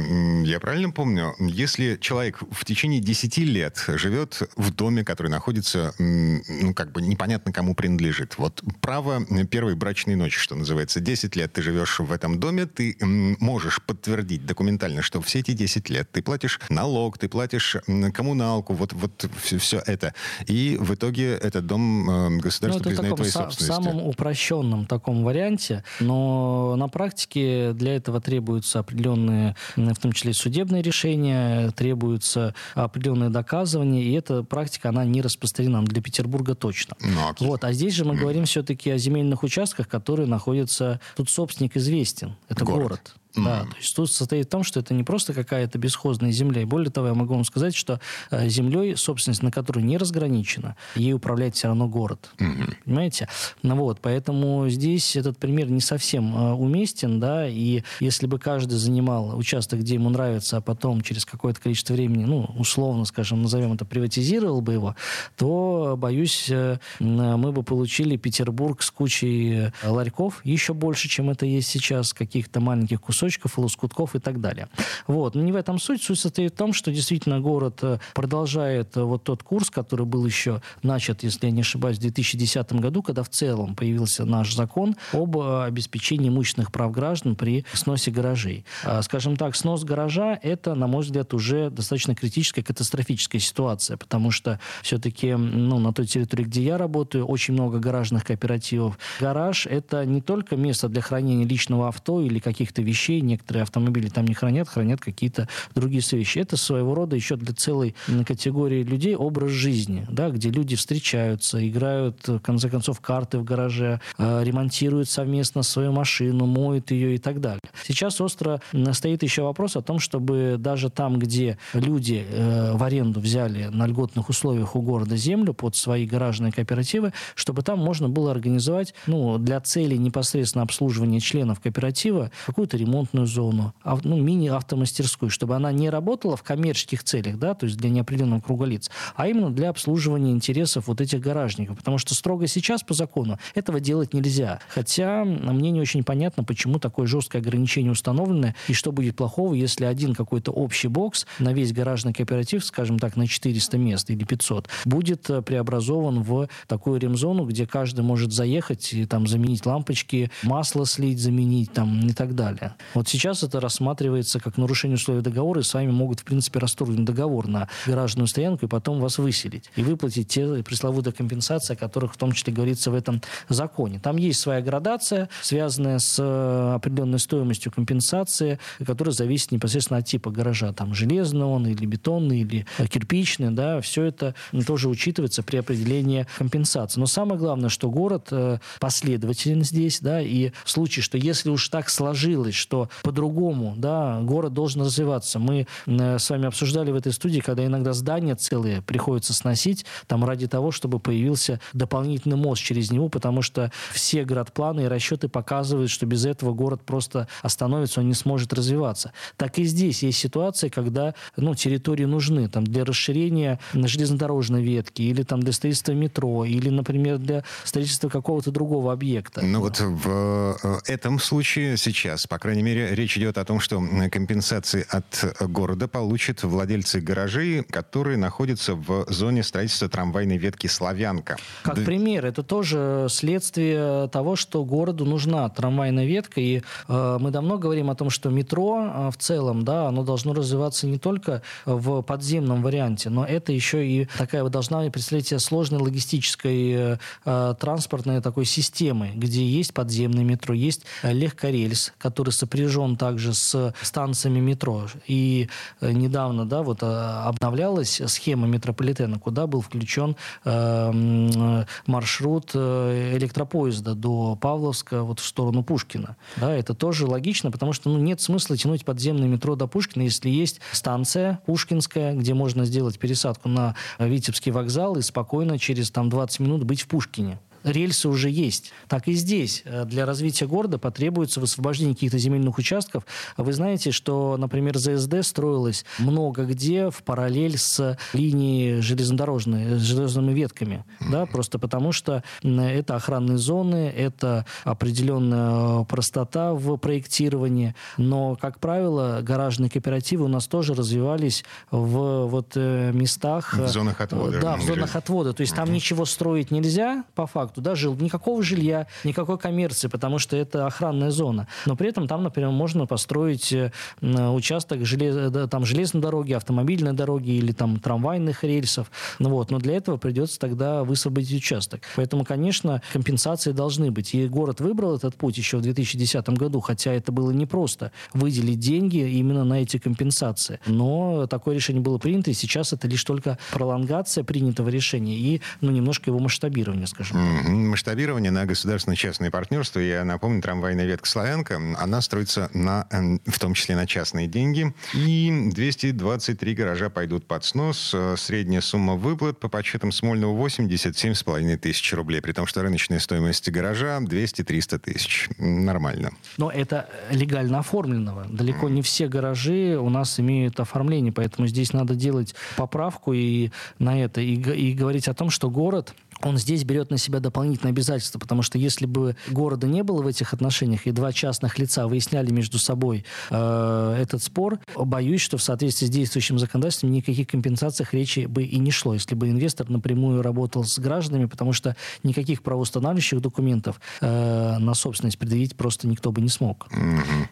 я 0.45 0.61
правильно 0.61 0.91
помню, 0.91 1.35
если 1.39 1.97
человек 2.01 2.41
в 2.51 2.65
течение 2.65 3.01
10 3.01 3.39
лет 3.39 3.85
живет 3.89 4.43
в 4.57 4.73
доме, 4.73 5.05
который 5.05 5.31
находится, 5.31 5.95
ну, 5.99 6.75
как 6.75 6.93
бы 6.93 7.03
непонятно 7.03 7.53
кому 7.53 7.75
принадлежит, 7.75 8.39
вот 8.39 8.63
право 8.81 9.25
первой 9.51 9.75
брачной 9.75 10.17
ночи, 10.17 10.39
что 10.39 10.55
называется, 10.55 11.01
10 11.01 11.37
лет 11.37 11.53
ты 11.53 11.63
живешь 11.63 11.99
в 11.99 12.13
этом 12.13 12.39
доме, 12.39 12.67
ты 12.67 12.97
можешь 13.01 13.81
подтвердить 13.83 14.47
документально, 14.47 15.03
что 15.03 15.21
все 15.21 15.41
эти 15.41 15.53
10 15.53 15.91
лет 15.91 16.11
ты 16.11 16.23
платишь 16.23 16.61
налог, 16.69 17.19
ты 17.19 17.29
платишь 17.29 17.77
коммуналку, 18.13 18.75
вот, 18.75 18.93
вот 18.93 19.29
все, 19.59 19.83
это. 19.87 20.15
И 20.47 20.77
в 20.81 20.95
итоге 20.95 21.33
этот 21.33 21.67
дом 21.67 22.11
э, 22.11 22.29
Ну, 22.31 22.39
это 22.39 22.81
признает 22.81 23.17
твоей 23.17 23.31
са- 23.33 23.51
в 23.59 23.63
самом 23.63 24.07
упрощенном 24.07 24.87
таком 24.87 25.25
варианте, 25.25 25.85
но 26.01 26.77
на 26.77 26.89
практике 26.89 27.73
для 27.73 27.97
этого 27.97 28.21
требуются 28.21 28.79
определенные, 28.79 29.57
в 29.77 29.97
том 29.97 30.13
числе 30.13 30.33
судебные 30.33 30.83
решения, 30.83 31.71
требуются 31.71 32.55
определенные 32.75 33.31
доказывания, 33.31 34.03
и 34.03 34.13
эта 34.13 34.43
практика, 34.43 34.91
она 34.91 35.05
не 35.05 35.23
распространена 35.23 35.85
для 35.85 36.03
Петербурга 36.03 36.55
точно. 36.55 36.97
Ну, 37.01 37.31
окей. 37.31 37.47
Вот, 37.47 37.65
а 37.65 37.73
здесь 37.73 37.95
же 37.95 38.05
мы 38.05 38.17
говорим 38.17 38.45
все-таки 38.45 38.91
о 38.91 38.99
земельных 38.99 39.43
участках, 39.43 39.89
которые 39.89 40.27
находятся... 40.27 41.01
Тут 41.17 41.31
собственник 41.31 41.77
известен. 41.77 42.37
Это 42.49 42.65
Город. 42.65 42.83
город. 42.83 43.15
Mm. 43.39 43.45
Да, 43.45 43.61
то 43.63 43.77
есть 43.77 43.95
тут 43.95 44.11
состоит 44.11 44.47
в 44.47 44.51
том, 44.51 44.63
что 44.63 44.81
это 44.81 44.95
не 44.95 45.05
просто 45.05 45.33
какая-то 45.33 45.79
бесхозная 45.79 46.33
земля. 46.33 46.63
И 46.63 46.65
более 46.65 46.91
того, 46.91 47.09
я 47.09 47.15
могу 47.15 47.35
вам 47.35 47.45
сказать, 47.45 47.75
что 47.75 48.01
э, 48.31 48.49
землей, 48.49 48.97
собственность 48.97 49.43
на 49.43 49.51
которую 49.51 49.85
не 49.85 49.97
разграничена, 49.97 50.77
ей 50.95 51.13
управляет 51.13 51.55
все 51.55 51.69
равно 51.69 51.89
город. 51.89 52.31
Mm-hmm. 52.39 52.75
Понимаете? 52.85 53.29
Ну 53.63 53.77
вот, 53.77 54.01
поэтому 54.01 54.69
здесь 54.69 55.17
этот 55.17 55.39
пример 55.39 55.71
не 55.71 55.81
совсем 55.81 56.35
э, 56.37 56.53
уместен, 56.53 57.21
да, 57.21 57.49
и 57.49 57.83
если 58.01 58.27
бы 58.27 58.39
каждый 58.39 58.75
занимал 58.75 59.37
участок, 59.37 59.81
где 59.81 59.95
ему 59.95 60.11
нравится, 60.11 60.59
а 60.59 60.61
потом 60.61 61.03
через 61.03 61.25
какое-то 61.25 61.61
количество 61.61 61.95
времени, 61.95 62.25
ну, 62.25 62.51
условно, 62.57 63.05
скажем, 63.05 63.43
назовем 63.43 63.73
это, 63.73 63.85
приватизировал 63.85 64.61
бы 64.61 64.73
его, 64.73 64.97
то, 65.37 65.97
боюсь, 65.99 66.49
э, 66.51 66.79
мы 67.01 67.53
бы 67.53 67.63
получили 67.63 68.17
Петербург 68.17 68.83
с 68.83 68.91
кучей 68.91 69.71
ларьков, 69.85 70.41
еще 70.45 70.75
больше, 70.75 71.09
чем 71.09 71.31
это 71.31 71.47
есть 71.47 71.69
сейчас, 71.69 72.13
каких-то 72.13 72.61
маленьких 72.61 73.01
кусочков, 73.01 73.28
лоскутков 73.57 74.15
и 74.15 74.19
так 74.19 74.41
далее. 74.41 74.69
Вот. 75.07 75.35
Но 75.35 75.43
не 75.43 75.53
в 75.53 75.57
этом 75.57 75.79
суть. 75.79 76.03
Суть 76.03 76.19
состоит 76.19 76.53
в 76.53 76.57
том, 76.57 76.73
что 76.73 76.93
действительно 76.93 77.41
город 77.41 77.79
э, 77.83 77.99
продолжает 78.15 78.97
э, 78.97 79.03
вот 79.03 79.25
тот 79.25 79.43
курс, 79.43 79.71
который 79.71 80.07
был 80.07 80.25
еще 80.27 80.63
начат, 80.83 81.23
если 81.23 81.47
я 81.47 81.53
не 81.53 81.63
ошибаюсь, 81.63 81.99
в 81.99 82.01
2010 82.01 82.73
году, 82.75 83.03
когда 83.03 83.23
в 83.23 83.29
целом 83.29 83.75
появился 83.75 84.25
наш 84.25 84.55
закон 84.55 84.97
об 85.13 85.37
э, 85.39 85.65
обеспечении 85.65 86.29
имущественных 86.29 86.71
прав 86.73 86.93
граждан 86.93 87.37
при 87.37 87.65
сносе 87.73 88.11
гаражей. 88.11 88.65
А, 88.85 89.03
скажем 89.03 89.37
так, 89.37 89.57
снос 89.57 89.85
гаража– 89.85 90.39
это, 90.43 90.75
на 90.75 90.87
мой 90.87 91.03
взгляд, 91.03 91.35
уже 91.35 91.71
достаточно 91.71 92.15
критическая, 92.15 92.63
катастрофическая 92.63 93.41
ситуация, 93.41 93.97
потому 93.97 94.31
что 94.31 94.61
все-таки 94.83 95.35
ну, 95.35 95.79
на 95.79 95.93
той 95.93 96.07
территории, 96.07 96.45
где 96.45 96.63
я 96.63 96.79
работаю, 96.79 97.27
очень 97.27 97.55
много 97.55 97.79
гаражных 97.79 98.25
кооперативов. 98.25 98.99
Гараж– 99.21 99.67
это 99.71 100.05
не 100.05 100.21
только 100.21 100.57
место 100.57 100.89
для 100.89 101.01
хранения 101.01 101.47
личного 101.47 101.89
авто 101.89 102.21
или 102.21 102.39
каких-то 102.39 102.83
вещей, 102.83 103.08
некоторые 103.13 103.63
автомобили 103.63 104.09
там 104.09 104.27
не 104.27 104.35
хранят, 104.35 104.69
хранят 104.69 105.01
какие-то 105.01 105.49
другие 105.75 106.03
вещи. 106.13 106.39
Это 106.39 106.57
своего 106.57 106.95
рода 106.95 107.17
еще 107.17 107.37
для 107.37 107.55
целой 107.55 107.95
категории 108.27 108.83
людей 108.83 109.17
образ 109.17 109.51
жизни, 109.51 110.07
да, 110.11 110.31
где 110.31 110.51
люди 110.51 110.77
встречаются, 110.77 111.67
играют, 111.67 112.27
в 112.27 112.41
конце 112.41 112.69
концов, 112.69 113.01
карты 113.01 113.39
в 113.39 113.45
гараже, 113.45 114.01
э, 114.19 114.45
ремонтируют 114.45 115.09
совместно 115.09 115.63
свою 115.63 115.93
машину, 115.93 116.47
моют 116.47 116.91
ее 116.91 117.15
и 117.15 117.19
так 117.19 117.41
далее. 117.41 117.61
Сейчас 117.87 118.21
остро 118.21 118.61
стоит 118.93 119.23
еще 119.23 119.43
вопрос 119.43 119.77
о 119.77 119.83
том, 119.83 119.99
чтобы 119.99 120.57
даже 120.59 120.91
там, 120.91 121.19
где 121.19 121.59
люди 121.75 122.25
э, 122.29 122.73
в 122.75 122.83
аренду 122.83 123.21
взяли 123.21 123.65
на 123.67 123.87
льготных 123.87 124.29
условиях 124.29 124.77
у 124.77 124.83
города 124.83 125.17
землю 125.17 125.55
под 125.55 125.77
свои 125.77 126.07
гаражные 126.07 126.53
кооперативы, 126.53 127.13
чтобы 127.35 127.63
там 127.63 127.79
можно 127.79 128.09
было 128.09 128.31
организовать 128.31 128.95
ну, 129.07 129.39
для 129.39 129.61
цели 129.61 129.97
непосредственно 129.97 130.63
обслуживания 130.63 131.21
членов 131.21 131.61
кооператива 131.61 132.31
какую-то 132.47 132.77
ремонтную 132.99 133.27
зону, 133.27 133.75
ну, 134.03 134.17
мини-автомастерскую, 134.17 135.31
чтобы 135.31 135.57
она 135.57 135.73
не 135.73 135.91
работала 135.91 136.37
в 136.37 136.43
коммерческих 136.43 137.05
целях, 137.05 137.39
да, 137.39 137.55
то 137.55 137.67
есть 137.67 137.79
для 137.79 137.91
неопределенного 137.91 138.41
круга 138.41 138.65
лиц, 138.65 138.91
а 139.15 139.29
именно 139.29 139.51
для 139.51 139.71
обслуживания 139.71 140.33
интересов 140.33 140.89
вот 140.89 141.01
этих 141.01 141.21
гаражников. 141.21 141.79
Потому 141.79 141.99
что 141.99 142.15
строго 142.15 142.47
сейчас 142.47 142.83
по 142.83 142.95
закону 142.95 143.39
этого 143.55 143.81
делать 143.81 144.15
нельзя. 144.15 144.61
Хотя 144.69 145.25
мне 145.25 145.71
не 145.71 145.81
очень 145.81 146.03
понятно, 146.03 146.45
почему 146.45 146.79
такое 146.79 147.07
жесткое 147.07 147.41
ограничение 147.41 147.93
установлено, 147.93 148.55
и 148.69 148.73
что 148.73 148.93
будет 148.93 149.17
плохого, 149.17 149.55
если 149.55 149.85
один 149.85 150.15
какой-то 150.15 150.51
общий 150.51 150.89
бокс 150.89 151.27
на 151.39 151.53
весь 151.53 151.73
гаражный 151.73 152.13
кооператив, 152.13 152.65
скажем 152.65 152.99
так, 152.99 153.17
на 153.17 153.27
400 153.27 153.79
мест 153.79 154.11
или 154.11 154.25
500, 154.25 154.69
будет 154.85 155.31
э, 155.31 155.43
преобразован 155.43 156.23
в 156.23 156.49
такую 156.67 157.01
ремзону, 157.01 157.45
где 157.45 157.67
каждый 157.67 158.01
может 158.01 158.33
заехать 158.33 158.93
и 158.93 159.07
там 159.07 159.27
заменить 159.27 159.67
лампочки, 159.67 160.31
масло 160.43 160.87
слить, 160.87 161.21
заменить 161.21 161.73
там 161.73 162.09
и 162.09 162.13
так 162.13 162.35
далее. 162.35 162.75
Вот 162.95 163.09
сейчас 163.09 163.43
это 163.43 163.61
рассматривается 163.61 164.41
как 164.41 164.57
нарушение 164.57 164.97
условий 164.97 165.23
договора, 165.23 165.61
и 165.61 165.65
с 165.65 165.75
вами 165.75 165.91
могут, 165.91 166.21
в 166.21 166.25
принципе, 166.25 166.59
расторгнуть 166.59 167.05
договор 167.05 167.49
на 167.49 167.69
гаражную 167.87 168.27
стоянку 168.27 168.67
и 168.67 168.69
потом 168.69 169.01
вас 169.01 169.19
выселить. 169.19 169.71
И 169.77 169.83
выплатить 169.83 170.29
те 170.29 170.63
пресловутые 170.63 171.13
компенсации, 171.13 171.75
о 171.75 171.77
которых 171.77 172.15
в 172.15 172.17
том 172.17 172.33
числе 172.33 172.53
говорится 172.53 172.91
в 172.91 172.95
этом 172.95 173.23
законе. 173.49 173.99
Там 173.99 174.17
есть 174.17 174.41
своя 174.41 174.61
градация, 174.61 175.29
связанная 175.43 175.99
с 175.99 176.17
э, 176.19 176.75
определенной 176.75 177.19
стоимостью 177.19 177.73
компенсации, 177.73 178.59
которая 178.85 179.13
зависит 179.13 179.53
непосредственно 179.53 179.99
от 179.99 180.07
типа 180.07 180.31
гаража. 180.31 180.73
Там 180.73 180.95
железный 180.95 181.47
он 181.47 181.67
или 181.67 181.87
бетонный, 181.87 182.41
или 182.41 182.67
кирпичный. 182.91 183.51
Да, 183.51 183.81
все 183.81 184.05
это 184.05 184.35
тоже 184.67 184.89
учитывается 184.89 185.43
при 185.43 185.57
определении 185.57 186.27
компенсации. 186.37 187.01
Но 187.01 187.07
самое 187.07 187.39
главное, 187.39 187.69
что 187.69 187.91
город 187.91 188.29
э, 188.31 188.59
последователен 188.81 189.65
здесь, 189.65 190.01
да, 190.01 190.21
и 190.21 190.51
в 190.65 190.71
случае, 190.71 191.03
что 191.03 191.19
если 191.19 191.51
уж 191.51 191.69
так 191.69 191.89
сложилось, 191.91 192.55
что 192.55 192.78
по-другому, 193.03 193.75
да, 193.77 194.21
город 194.23 194.53
должен 194.53 194.83
развиваться. 194.83 195.39
Мы 195.39 195.67
э, 195.87 196.19
с 196.19 196.31
вами 196.31 196.47
обсуждали 196.47 196.91
в 196.91 196.97
этой 196.97 197.13
студии, 197.13 197.41
когда 197.41 197.65
иногда 197.65 197.93
здания 197.93 198.35
целые 198.35 198.83
приходится 198.83 199.33
сносить, 199.33 199.85
там 200.07 200.25
ради 200.25 200.47
того, 200.47 200.71
чтобы 200.71 200.99
появился 201.01 201.61
дополнительный 201.73 202.37
мост 202.37 202.63
через 202.63 202.91
него, 202.91 203.09
потому 203.09 203.43
что 203.43 203.73
все 203.93 204.25
градпланы 204.25 204.83
и 204.83 204.87
расчеты 204.87 205.29
показывают, 205.29 205.91
что 205.91 206.07
без 206.07 206.25
этого 206.27 206.53
город 206.53 206.83
просто 206.85 207.29
остановится, 207.43 208.01
он 208.01 208.09
не 208.09 208.15
сможет 208.15 208.53
развиваться. 208.53 209.13
Так 209.37 209.59
и 209.59 209.65
здесь 209.65 210.03
есть 210.03 210.19
ситуация, 210.19 210.71
когда 210.71 211.15
ну, 211.37 211.55
территории 211.55 212.05
нужны 212.05 212.49
там, 212.49 212.65
для 212.65 212.85
расширения 212.85 213.59
железнодорожной 213.73 214.63
ветки 214.63 215.03
или 215.03 215.23
там, 215.23 215.41
для 215.41 215.53
строительства 215.53 215.93
метро, 215.93 216.45
или, 216.45 216.69
например, 216.69 217.19
для 217.19 217.45
строительства 217.65 218.09
какого-то 218.09 218.51
другого 218.51 218.93
объекта. 218.93 219.43
Ну 219.43 219.61
вот 219.61 219.81
в 219.81 220.57
э, 220.63 220.79
этом 220.87 221.19
случае 221.19 221.77
сейчас, 221.77 222.27
по 222.27 222.39
крайней 222.39 222.63
мере, 222.69 222.95
речь 222.95 223.17
идет 223.17 223.39
о 223.39 223.45
том, 223.45 223.61
что 223.61 223.83
компенсации 224.11 224.87
от 224.89 225.37
города 225.41 225.89
получат 225.89 226.43
владельцы 226.43 227.01
гаражей, 227.01 227.63
которые 227.63 228.17
находятся 228.17 228.75
в 228.75 229.07
зоне 229.09 229.43
строительства 229.43 229.89
трамвайной 229.89 230.37
ветки 230.37 230.67
«Славянка». 230.67 231.37
Как 231.63 231.77
да... 231.77 231.83
пример, 231.83 232.27
это 232.27 232.43
тоже 232.43 233.07
следствие 233.11 234.09
того, 234.09 234.37
что 234.37 234.65
городу 234.65 235.05
нужна 235.05 235.49
трамвайная 235.49 236.07
ветка. 236.07 236.41
И 236.41 236.63
э, 236.89 237.19
мы 237.21 237.31
давно 237.31 237.59
говорим 237.59 237.91
о 237.91 237.95
том, 237.95 238.11
что 238.11 238.31
метро 238.31 238.79
э, 238.81 239.11
в 239.11 239.17
целом, 239.17 239.65
да, 239.65 239.89
оно 239.89 240.05
должно 240.05 240.35
развиваться 240.35 240.87
не 240.87 240.99
только 240.99 241.43
в 241.65 242.03
подземном 242.03 242.63
варианте, 242.63 243.11
но 243.11 243.25
это 243.25 243.53
еще 243.53 243.87
и 243.87 244.09
такая 244.17 244.45
вы 244.45 244.51
должна 244.51 244.89
представлять 244.91 245.29
себе 245.29 245.41
сложной 245.41 245.81
логистической 245.81 246.73
э, 246.73 246.97
э, 247.25 247.55
транспортной 247.59 248.21
такой 248.21 248.45
системы, 248.45 249.13
где 249.15 249.45
есть 249.47 249.73
подземное 249.75 250.25
метро, 250.25 250.55
есть 250.55 250.83
легкорельс, 251.03 251.93
который 251.99 252.31
сопряжен 252.31 252.58
также 252.97 253.35
с 253.35 253.75
станциями 253.83 254.41
метро. 254.41 254.87
И 255.07 255.49
э, 255.81 255.93
недавно, 255.93 256.47
да, 256.47 256.63
вот 256.63 256.83
э, 256.83 256.87
обновлялась 256.87 258.01
схема 258.07 258.47
метрополитена, 258.47 259.19
куда 259.19 259.47
был 259.47 259.61
включен 259.61 260.17
э, 260.45 261.65
маршрут 261.87 262.55
электропоезда 262.55 263.95
до 263.95 264.37
Павловска 264.37 265.03
вот 265.03 265.21
в 265.21 265.25
сторону 265.25 265.63
Пушкина. 265.63 266.17
Да, 266.37 266.55
это 266.55 266.75
тоже 266.75 267.07
логично, 267.07 267.51
потому 267.51 267.73
что 267.73 267.91
ну, 267.91 267.99
нет 267.99 268.21
смысла 268.21 268.57
тянуть 268.57 268.85
подземное 268.85 269.29
метро 269.29 269.55
до 269.55 269.67
Пушкина, 269.67 270.03
если 270.03 270.31
есть 270.31 270.61
станция 270.73 271.41
Пушкинская, 271.47 272.15
где 272.15 272.35
можно 272.35 272.65
сделать 272.65 272.99
пересадку 272.99 273.49
на 273.49 273.75
Витебский 273.99 274.53
вокзал 274.53 274.97
и 274.97 275.03
спокойно 275.03 275.59
через 275.59 275.91
там 275.91 276.09
20 276.09 276.41
минут 276.41 276.65
быть 276.65 276.83
в 276.83 276.89
Пушкине 276.89 277.39
рельсы 277.69 278.09
уже 278.09 278.31
есть. 278.31 278.73
Так 278.89 279.09
и 279.09 279.13
здесь 279.13 279.63
э, 279.65 279.85
для 279.85 280.07
развития 280.07 280.47
города 280.47 280.79
потребуется 280.79 281.41
высвобождение 281.41 281.95
каких-то 281.95 282.19
земельных 282.19 282.59
участков. 282.59 283.05
Вы 283.37 283.53
знаете, 283.53 283.91
что, 283.91 284.37
например, 284.37 284.79
ЗСД 284.79 285.23
строилось 285.23 285.85
много 285.99 286.45
где 286.45 286.91
в 286.91 287.03
параллель 287.03 287.59
с 287.59 287.97
линией 288.13 288.81
железнодорожной, 288.81 289.79
с 289.79 289.83
железными 289.83 290.33
ветками. 290.33 290.85
Да, 291.11 291.27
просто 291.27 291.59
потому 291.59 291.93
что 291.93 292.23
это 292.43 292.97
охранные 292.97 293.39
зоны, 293.39 293.93
это 293.95 294.47
определенная 294.65 295.85
простота 295.85 296.55
в 296.55 296.77
проектировании. 296.77 297.75
Но, 297.97 298.37
как 298.37 298.59
правило, 298.59 299.21
гаражные 299.23 299.71
кооперативы 299.71 300.25
у 300.25 300.29
нас 300.29 300.47
тоже 300.47 300.75
развивались 300.75 301.45
в 301.71 302.27
вот 302.27 302.53
э, 302.57 302.93
местах... 302.93 303.55
В 303.55 303.69
зонах 303.69 304.01
отвода. 304.01 304.41
Да, 304.41 304.57
в 304.57 304.63
зонах 304.63 304.97
отвода. 304.97 305.33
То 305.33 305.43
есть 305.43 305.55
там 305.55 305.73
ничего 305.73 306.05
строить 306.05 306.51
нельзя, 306.51 307.05
по 307.15 307.27
факту 307.27 307.58
туда 307.59 307.75
жил. 307.75 307.97
Никакого 307.97 308.43
жилья, 308.43 308.87
никакой 309.05 309.39
коммерции, 309.39 309.89
потому 309.89 310.19
что 310.19 310.37
это 310.37 310.67
охранная 310.67 311.11
зона. 311.11 311.49
Но 311.67 311.77
при 311.77 311.89
этом 311.89 312.07
там, 312.07 312.23
например, 312.23 312.51
можно 312.51 312.87
построить 312.87 313.53
э, 313.53 313.71
участок 314.01 314.87
желез... 314.87 315.51
там, 315.51 315.65
железной 315.65 316.03
дороги, 316.03 316.33
автомобильной 316.33 316.93
дороги 316.93 317.31
или 317.31 317.53
там 317.53 317.81
трамвайных 317.81 318.45
рельсов. 318.45 318.91
Ну, 319.19 319.31
вот. 319.31 319.51
Но 319.51 319.59
для 319.59 319.77
этого 319.77 319.97
придется 319.97 320.39
тогда 320.39 320.85
высвободить 320.85 321.37
участок. 321.37 321.83
Поэтому, 321.97 322.25
конечно, 322.25 322.81
компенсации 322.93 323.53
должны 323.53 323.91
быть. 323.91 324.15
И 324.15 324.29
город 324.29 324.61
выбрал 324.61 324.95
этот 324.95 325.17
путь 325.17 325.37
еще 325.37 325.57
в 325.57 325.63
2010 325.63 326.29
году, 326.31 326.61
хотя 326.61 326.93
это 326.93 327.11
было 327.11 327.33
непросто 327.33 327.91
выделить 328.13 328.61
деньги 328.61 328.99
именно 328.99 329.45
на 329.45 329.63
эти 329.63 329.79
компенсации. 329.79 330.61
Но 330.67 331.27
такое 331.27 331.57
решение 331.57 331.83
было 331.83 331.99
принято, 331.99 332.31
и 332.31 332.35
сейчас 332.35 332.73
это 332.73 332.87
лишь 332.87 333.03
только 333.03 333.39
пролонгация 333.53 334.23
принятого 334.23 334.69
решения 334.69 335.17
и 335.17 335.41
ну, 335.61 335.71
немножко 335.71 336.11
его 336.11 336.19
масштабирование, 336.19 336.87
скажем. 336.87 337.38
Масштабирование 337.45 338.31
на 338.31 338.47
государственно-частное 338.47 339.31
партнерство, 339.31 339.81
я 339.81 340.05
напомню, 340.05 340.43
трамвайная 340.43 340.87
ветка 340.87 341.09
«Славянка», 341.09 341.61
она 341.79 342.01
строится 342.01 342.51
на, 342.53 342.87
эм, 342.91 343.21
в 343.27 343.39
том 343.39 343.55
числе 343.55 343.77
на 343.77 343.87
частные 343.87 344.27
деньги. 344.27 344.75
И 344.95 345.51
223 345.53 346.55
гаража 346.55 346.91
пойдут 346.91 347.27
под 347.27 347.45
снос. 347.45 347.93
Э, 347.95 348.17
средняя 348.17 348.61
сумма 348.61 348.95
выплат 348.95 349.39
по 349.39 349.49
подсчетам 349.49 349.93
Смольного 349.93 350.37
87,5 350.37 351.57
тысяч 351.57 351.93
рублей, 351.93 352.21
при 352.21 352.33
том, 352.33 352.47
что 352.47 352.63
рыночная 352.63 352.99
стоимость 352.99 353.49
гаража 353.51 353.99
200-300 353.99 354.79
тысяч. 354.79 355.29
Нормально. 355.39 356.13
Но 356.37 356.51
это 356.51 356.89
легально 357.11 357.61
оформленного. 357.61 358.27
Далеко 358.29 358.69
не 358.69 358.83
все 358.83 359.09
гаражи 359.09 359.79
у 359.81 359.91
нас 359.91 360.19
имеют 360.21 360.61
оформление, 360.61 361.13
поэтому 361.13 361.47
здесь 361.47 361.73
надо 361.73 361.95
делать 361.95 362.35
поправку 362.57 363.13
и 363.13 363.51
на 363.79 364.01
это, 364.01 364.21
и, 364.21 364.35
и 364.35 364.75
говорить 364.75 365.09
о 365.09 365.15
том, 365.15 365.31
что 365.31 365.51
город 365.51 365.95
он 366.23 366.37
здесь 366.37 366.65
берет 366.65 366.91
на 366.91 366.99
себя 366.99 367.21
дополнительные 367.29 367.71
обязательства, 367.71 368.19
потому 368.19 368.43
что 368.43 368.59
если 368.59 368.87
бы 368.87 369.17
города 369.29 369.67
не 369.67 369.83
было 369.83 370.03
в 370.03 370.07
этих 370.07 370.33
отношениях, 370.33 370.87
и 370.87 370.91
два 370.91 371.13
частных 371.13 371.59
лица 371.59 371.87
выясняли 371.87 372.31
между 372.33 372.59
собой 372.59 373.05
э, 373.31 373.97
этот 374.01 374.23
спор, 374.23 374.59
боюсь, 374.77 375.21
что 375.21 375.37
в 375.37 375.43
соответствии 375.43 375.87
с 375.87 375.91
действующим 375.91 376.39
законодательством 376.39 376.91
никаких 376.91 377.29
компенсациях 377.29 377.95
речи 377.95 378.27
бы 378.27 378.45
и 378.45 378.59
не 378.59 378.71
шло, 378.71 378.95
если 378.95 379.15
бы 379.15 379.29
инвестор 379.29 379.69
напрямую 379.69 380.23
работал 380.23 380.65
с 380.65 380.79
гражданами, 380.79 381.27
потому 381.27 381.53
что 381.53 381.77
никаких 382.03 382.43
правоустанавливающих 382.43 383.21
документов 383.21 383.81
э, 384.01 384.59
на 384.59 384.75
собственность 384.75 385.19
предъявить 385.19 385.57
просто 385.57 385.87
никто 385.87 386.11
бы 386.11 386.21
не 386.21 386.29
смог. 386.29 386.69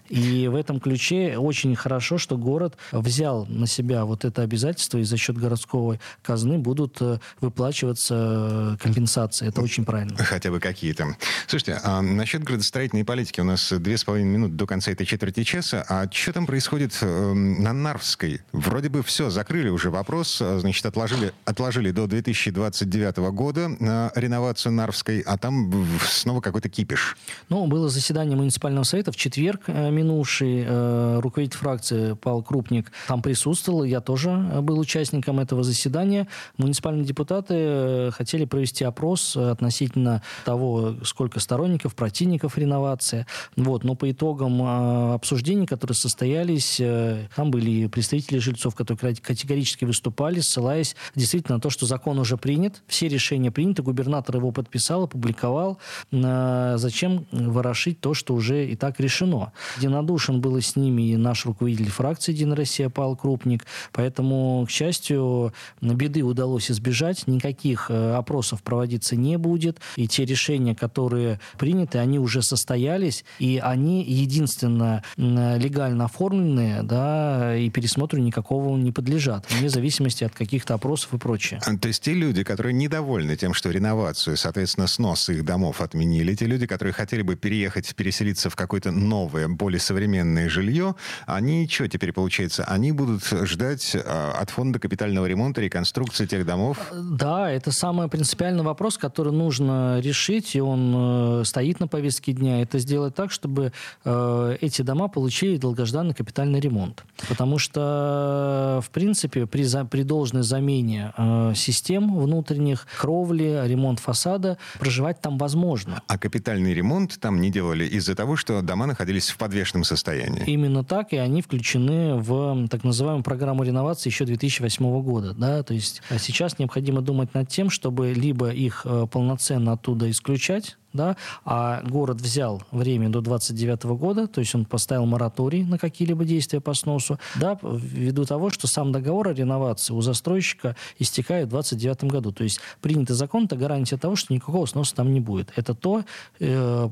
И 0.09 0.49
в 0.49 0.55
этом 0.55 0.81
ключе 0.81 1.39
очень 1.39 1.75
хорошо, 1.75 2.19
что 2.19 2.37
город 2.37 2.77
взял 2.93 3.47
на 3.47 3.67
себя 3.67 4.05
вот 4.05 4.25
это 4.25 4.43
обязательство, 4.43 4.99
и 4.99 5.05
за 5.05 5.17
счет 5.17 5.39
городской 5.39 6.01
казны 6.23 6.59
будут 6.59 6.99
э, 7.01 7.19
выплачиваться 7.41 8.77
компенсации. 8.83 9.49
Это 9.49 9.63
очень 9.63 9.85
правильно. 9.87 10.17
Хотя 10.17 10.51
бы 10.51 10.61
какие-то. 10.61 11.17
Слушайте, 11.47 11.81
а 11.83 12.03
насчет 12.03 12.43
градостроительной 12.43 13.05
политики 13.05 13.41
у 13.41 13.45
нас 13.45 13.73
две 13.73 13.97
с 13.97 14.05
половиной 14.05 14.31
минуты 14.31 14.55
до 14.55 14.67
конца 14.67 14.91
этой 14.91 15.07
четверти 15.07 15.45
часа. 15.45 15.85
А 15.89 16.11
что 16.11 16.33
там 16.33 16.47
происходит 16.47 16.99
э, 17.01 17.33
на 17.33 17.73
Нарвской? 17.73 18.41
Вроде 18.53 18.89
бы 18.89 19.03
все, 19.03 19.31
закрыли 19.31 19.69
уже 19.69 19.91
вопрос. 19.91 20.43
А, 20.43 20.59
значит, 20.59 20.85
отложили, 20.85 21.33
отложили 21.45 21.91
до 21.91 22.07
2029 22.07 23.17
года 23.33 23.69
на 23.81 24.13
реновацию 24.15 24.73
Нарвской, 24.73 25.21
а 25.21 25.39
там 25.39 25.87
снова 26.03 26.41
какой-то 26.41 26.69
кипиш. 26.69 27.17
Ну, 27.49 27.67
было 27.67 27.89
заседание 27.89 28.37
муниципального 28.37 28.85
совета 28.85 29.13
в 29.13 29.17
четверг 29.17 29.63
э, 29.69 29.91
минувший. 29.91 30.65
Э, 30.67 31.21
руководитель 31.21 31.59
фракции 31.59 32.13
Павел 32.15 32.43
Крупник 32.43 32.93
там 33.07 33.23
присутствовал. 33.23 33.85
Я 33.85 34.01
тоже 34.01 34.31
э, 34.31 34.61
был 34.61 34.79
участником 34.79 35.41
этого 35.41 35.63
заседания. 35.63 36.27
Муниципальные 36.59 37.05
депутаты 37.05 38.11
хотели 38.13 38.45
провести 38.45 38.85
опрос 38.85 39.37
э, 39.37 39.51
относительно 39.77 40.23
того, 40.45 40.95
сколько 41.05 41.41
сторонников, 41.41 41.95
противников 41.95 42.59
реновации. 42.59 43.27
Вот. 43.57 43.85
Но 43.85 43.95
по 43.95 44.11
итогам 44.11 44.63
э, 44.63 45.15
обсуждений, 45.15 45.67
которые 45.67 45.95
состоялись, 45.95 46.79
э, 46.81 47.27
там 47.35 47.51
были 47.51 47.87
представители 47.87 48.39
жильцов, 48.39 48.75
которые 48.75 49.17
категорически 49.17 49.85
выступали, 49.85 50.41
ссылаясь 50.41 50.97
действительно 51.15 51.57
на 51.57 51.61
то, 51.61 51.71
что 51.71 51.87
закон 51.87 52.19
уже 52.19 52.37
принят, 52.37 52.83
все 52.87 53.09
решения 53.09 53.51
приняты, 53.51 53.83
губернатор 53.83 54.37
его 54.37 54.51
подписал, 54.51 55.05
опубликовал. 55.05 55.79
Зачем 56.11 57.27
ворошить 57.31 58.01
то, 58.01 58.15
что 58.15 58.35
уже 58.35 58.67
и 58.67 58.77
так 58.77 59.01
решено? 59.01 59.53
Единодушен 59.77 60.41
был 60.41 60.57
с 60.61 60.77
ними 60.77 61.11
и 61.11 61.17
наш 61.17 61.45
руководитель 61.47 61.91
фракции 61.91 62.33
«Единая 62.33 62.57
Россия» 62.57 62.89
Павел 62.89 63.17
Крупник. 63.17 63.65
Поэтому, 63.93 64.65
к 64.67 64.71
счастью, 64.71 65.53
беды 65.81 66.23
удалось 66.23 66.71
избежать. 66.71 67.27
Никаких 67.27 67.91
опросов 67.91 68.47
конкурсов 68.47 68.63
проводиться 68.63 69.17
не 69.17 69.39
будет, 69.39 69.66
и 69.97 70.07
те 70.07 70.25
решения, 70.25 70.75
которые 70.75 71.41
приняты, 71.59 71.99
они 71.99 72.19
уже 72.19 72.43
состоялись, 72.43 73.25
и 73.39 73.61
они 73.63 74.05
единственно 74.05 75.03
легально 75.17 76.05
оформленные, 76.05 76.83
да, 76.83 77.57
и 77.57 77.71
пересмотру 77.71 78.21
никакого 78.21 78.77
не 78.77 78.93
подлежат, 78.93 79.47
вне 79.51 79.69
зависимости 79.69 80.25
от 80.25 80.35
каких-то 80.35 80.75
опросов 80.75 81.15
и 81.15 81.19
прочее. 81.19 81.61
А, 81.65 81.77
то 81.77 81.89
есть 81.89 82.03
те 82.03 82.13
люди, 82.13 82.45
которые 82.45 82.73
недовольны 82.73 83.37
тем, 83.37 83.55
что 83.55 83.71
реновацию, 83.71 84.37
соответственно, 84.37 84.87
снос 84.87 85.29
их 85.29 85.45
домов 85.45 85.81
отменили, 85.81 86.35
те 86.35 86.47
люди, 86.47 86.67
которые 86.67 86.93
хотели 86.93 87.23
бы 87.23 87.37
переехать, 87.37 87.95
переселиться 87.95 88.51
в 88.51 88.57
какое-то 88.57 88.91
новое, 88.91 89.49
более 89.49 89.81
современное 89.81 90.49
жилье, 90.49 90.95
они 91.27 91.69
что 91.69 91.89
теперь 91.89 92.13
получается? 92.13 92.65
Они 92.65 92.93
будут 92.93 93.25
ждать 93.25 93.97
а, 93.97 94.33
от 94.39 94.51
фонда 94.51 94.79
капитального 94.79 95.27
ремонта 95.27 95.61
реконструкции 95.61 96.27
тех 96.27 96.45
домов? 96.45 96.79
Да, 96.93 97.51
это 97.51 97.71
принципиальное 97.73 98.09
принципиальный 98.09 98.63
вопрос, 98.65 98.99
который 98.99 99.33
нужно 99.59 100.01
решить, 100.01 100.55
и 100.55 100.61
он 100.61 101.41
э, 101.41 101.45
стоит 101.45 101.81
на 101.81 101.89
повестке 101.89 102.33
дня, 102.33 102.63
это 102.63 102.79
сделать 102.79 103.15
так, 103.15 103.31
чтобы 103.31 103.73
э, 104.05 104.57
эти 104.61 104.83
дома 104.83 105.09
получили 105.09 105.57
долгожданный 105.57 106.15
капитальный 106.15 106.61
ремонт. 106.61 107.05
Потому 107.29 107.59
что, 107.59 108.81
в 108.85 108.91
принципе, 108.91 109.47
при, 109.47 109.63
за, 109.63 109.85
при 109.85 110.03
должной 110.03 110.43
замене 110.43 111.13
э, 111.17 111.53
систем 111.55 112.19
внутренних, 112.19 112.87
кровли, 112.99 113.63
ремонт 113.67 114.01
фасада, 114.01 114.59
проживать 114.79 115.21
там 115.21 115.39
возможно. 115.39 116.03
А 116.07 116.19
капитальный 116.19 116.75
ремонт 116.75 117.19
там 117.21 117.41
не 117.41 117.51
делали 117.51 117.85
из-за 117.85 118.15
того, 118.15 118.37
что 118.37 118.61
дома 118.63 118.87
находились 118.87 119.31
в 119.31 119.39
подвешенном 119.39 119.85
состоянии? 119.85 120.45
Именно 120.47 120.85
так, 120.85 121.13
и 121.13 121.17
они 121.17 121.43
включены 121.43 122.17
в 122.17 122.69
так 122.69 122.85
называемую 122.85 123.25
программу 123.25 123.63
реновации 123.63 124.11
еще 124.11 124.25
2008 124.25 125.03
года. 125.03 125.35
Да? 125.35 125.63
То 125.63 125.75
есть 125.75 126.03
а 126.11 126.19
сейчас 126.19 126.59
необходимо 126.59 127.01
думать 127.01 127.35
над 127.35 127.49
тем, 127.49 127.71
чтобы 127.71 128.13
либо 128.13 128.51
их 128.51 128.83
э, 128.85 129.07
полноценно 129.47 129.73
оттуда 129.73 130.11
исключать, 130.11 130.77
да, 130.97 131.17
а 131.45 131.83
город 131.83 132.21
взял 132.21 132.63
время 132.73 133.09
до 133.09 133.21
29 133.21 133.85
года, 133.85 134.27
то 134.27 134.41
есть 134.41 134.55
он 134.55 134.65
поставил 134.65 135.07
мораторий 135.07 135.65
на 135.65 135.79
какие-либо 135.79 136.25
действия 136.25 136.61
по 136.61 136.75
сносу, 136.75 137.19
да, 137.37 137.59
ввиду 137.63 138.25
того, 138.25 138.51
что 138.51 138.67
сам 138.67 138.93
договор 138.93 139.29
о 139.29 139.35
реновации 139.35 139.93
у 139.93 140.01
застройщика 140.01 140.77
истекает 140.99 141.47
в 141.47 141.51
29 141.51 142.05
году. 142.05 142.33
То 142.33 142.45
есть 142.45 142.61
принятый 142.81 143.15
закон– 143.15 143.45
это 143.47 143.57
гарантия 143.57 143.97
того, 143.97 144.17
что 144.17 144.33
никакого 144.35 144.67
сноса 144.67 144.95
там 144.95 145.13
не 145.13 145.21
будет. 145.21 145.53
Это 145.57 145.75
то, 145.75 146.05
э, 146.41 146.89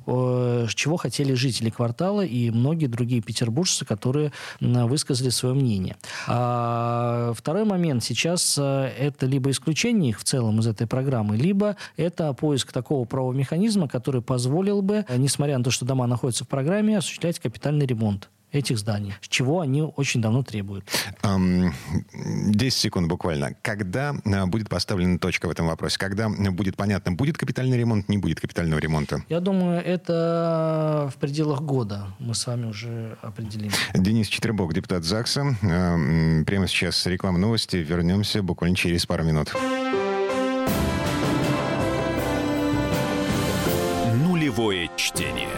чего 0.74 0.96
хотели 0.96 1.34
жители 1.34 1.70
квартала 1.70 2.24
и 2.24 2.50
многие 2.50 2.86
другие 2.86 3.22
петербуржцы, 3.22 3.84
которые 3.84 4.32
высказали 4.60 5.30
свое 5.30 5.54
мнение. 5.54 5.96
А 6.26 7.32
второй 7.34 7.64
момент. 7.64 8.04
Сейчас 8.04 8.56
э, 8.58 8.92
это 8.98 9.26
либо 9.26 9.50
исключение 9.50 10.10
их 10.10 10.20
в 10.20 10.24
целом 10.24 10.60
из 10.60 10.66
этой 10.66 10.86
программы, 10.86 11.36
либо 11.36 11.76
это 11.96 12.32
поиск 12.32 12.72
такого 12.72 13.04
правового 13.04 13.34
механизма, 13.34 13.88
который 13.94 14.22
позволил 14.22 14.82
бы, 14.82 15.06
несмотря 15.08 15.56
на 15.56 15.62
то, 15.62 15.70
что 15.70 15.84
дома 15.84 16.08
находятся 16.08 16.42
в 16.42 16.48
программе, 16.48 16.98
осуществлять 16.98 17.38
капитальный 17.38 17.86
ремонт 17.86 18.28
этих 18.50 18.78
зданий, 18.78 19.14
чего 19.20 19.60
они 19.60 19.82
очень 19.82 20.20
давно 20.20 20.42
требуют. 20.42 20.84
Um, 21.22 21.72
10 22.12 22.72
секунд 22.76 23.08
буквально. 23.08 23.54
Когда 23.62 24.14
а, 24.24 24.46
будет 24.46 24.68
поставлена 24.68 25.18
точка 25.18 25.46
в 25.46 25.50
этом 25.50 25.66
вопросе? 25.66 25.98
Когда 25.98 26.28
будет 26.28 26.76
понятно, 26.76 27.12
будет 27.12 27.38
капитальный 27.38 27.78
ремонт, 27.78 28.08
не 28.08 28.18
будет 28.18 28.40
капитального 28.40 28.80
ремонта? 28.80 29.22
Я 29.28 29.38
думаю, 29.40 29.80
это 29.84 31.10
в 31.14 31.18
пределах 31.18 31.62
года 31.62 32.06
мы 32.18 32.34
с 32.34 32.46
вами 32.46 32.66
уже 32.66 33.16
определим. 33.22 33.70
Денис 33.94 34.26
Четербок, 34.26 34.74
депутат 34.74 35.04
ЗАГСа. 35.04 35.56
Прямо 36.46 36.66
сейчас 36.66 37.06
реклама 37.06 37.38
новости. 37.38 37.76
Вернемся 37.76 38.42
буквально 38.42 38.76
через 38.76 39.06
пару 39.06 39.24
минут. 39.24 39.52
Чтение. 44.96 45.48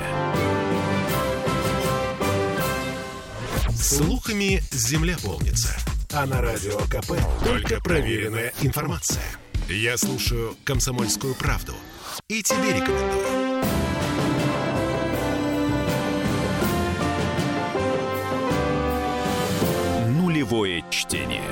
Слухами 3.75 4.63
земля 4.73 5.17
полнится. 5.23 5.77
А 6.13 6.27
на 6.27 6.41
радио 6.41 6.79
КП 6.87 7.13
только 7.45 7.81
проверенная 7.81 8.53
информация. 8.63 9.23
Я 9.69 9.97
слушаю 9.97 10.57
«Комсомольскую 10.65 11.35
правду» 11.35 11.75
и 12.29 12.43
тебе 12.43 12.73
рекомендую. 12.73 13.65
Нулевое 20.09 20.85
чтение 20.91 21.43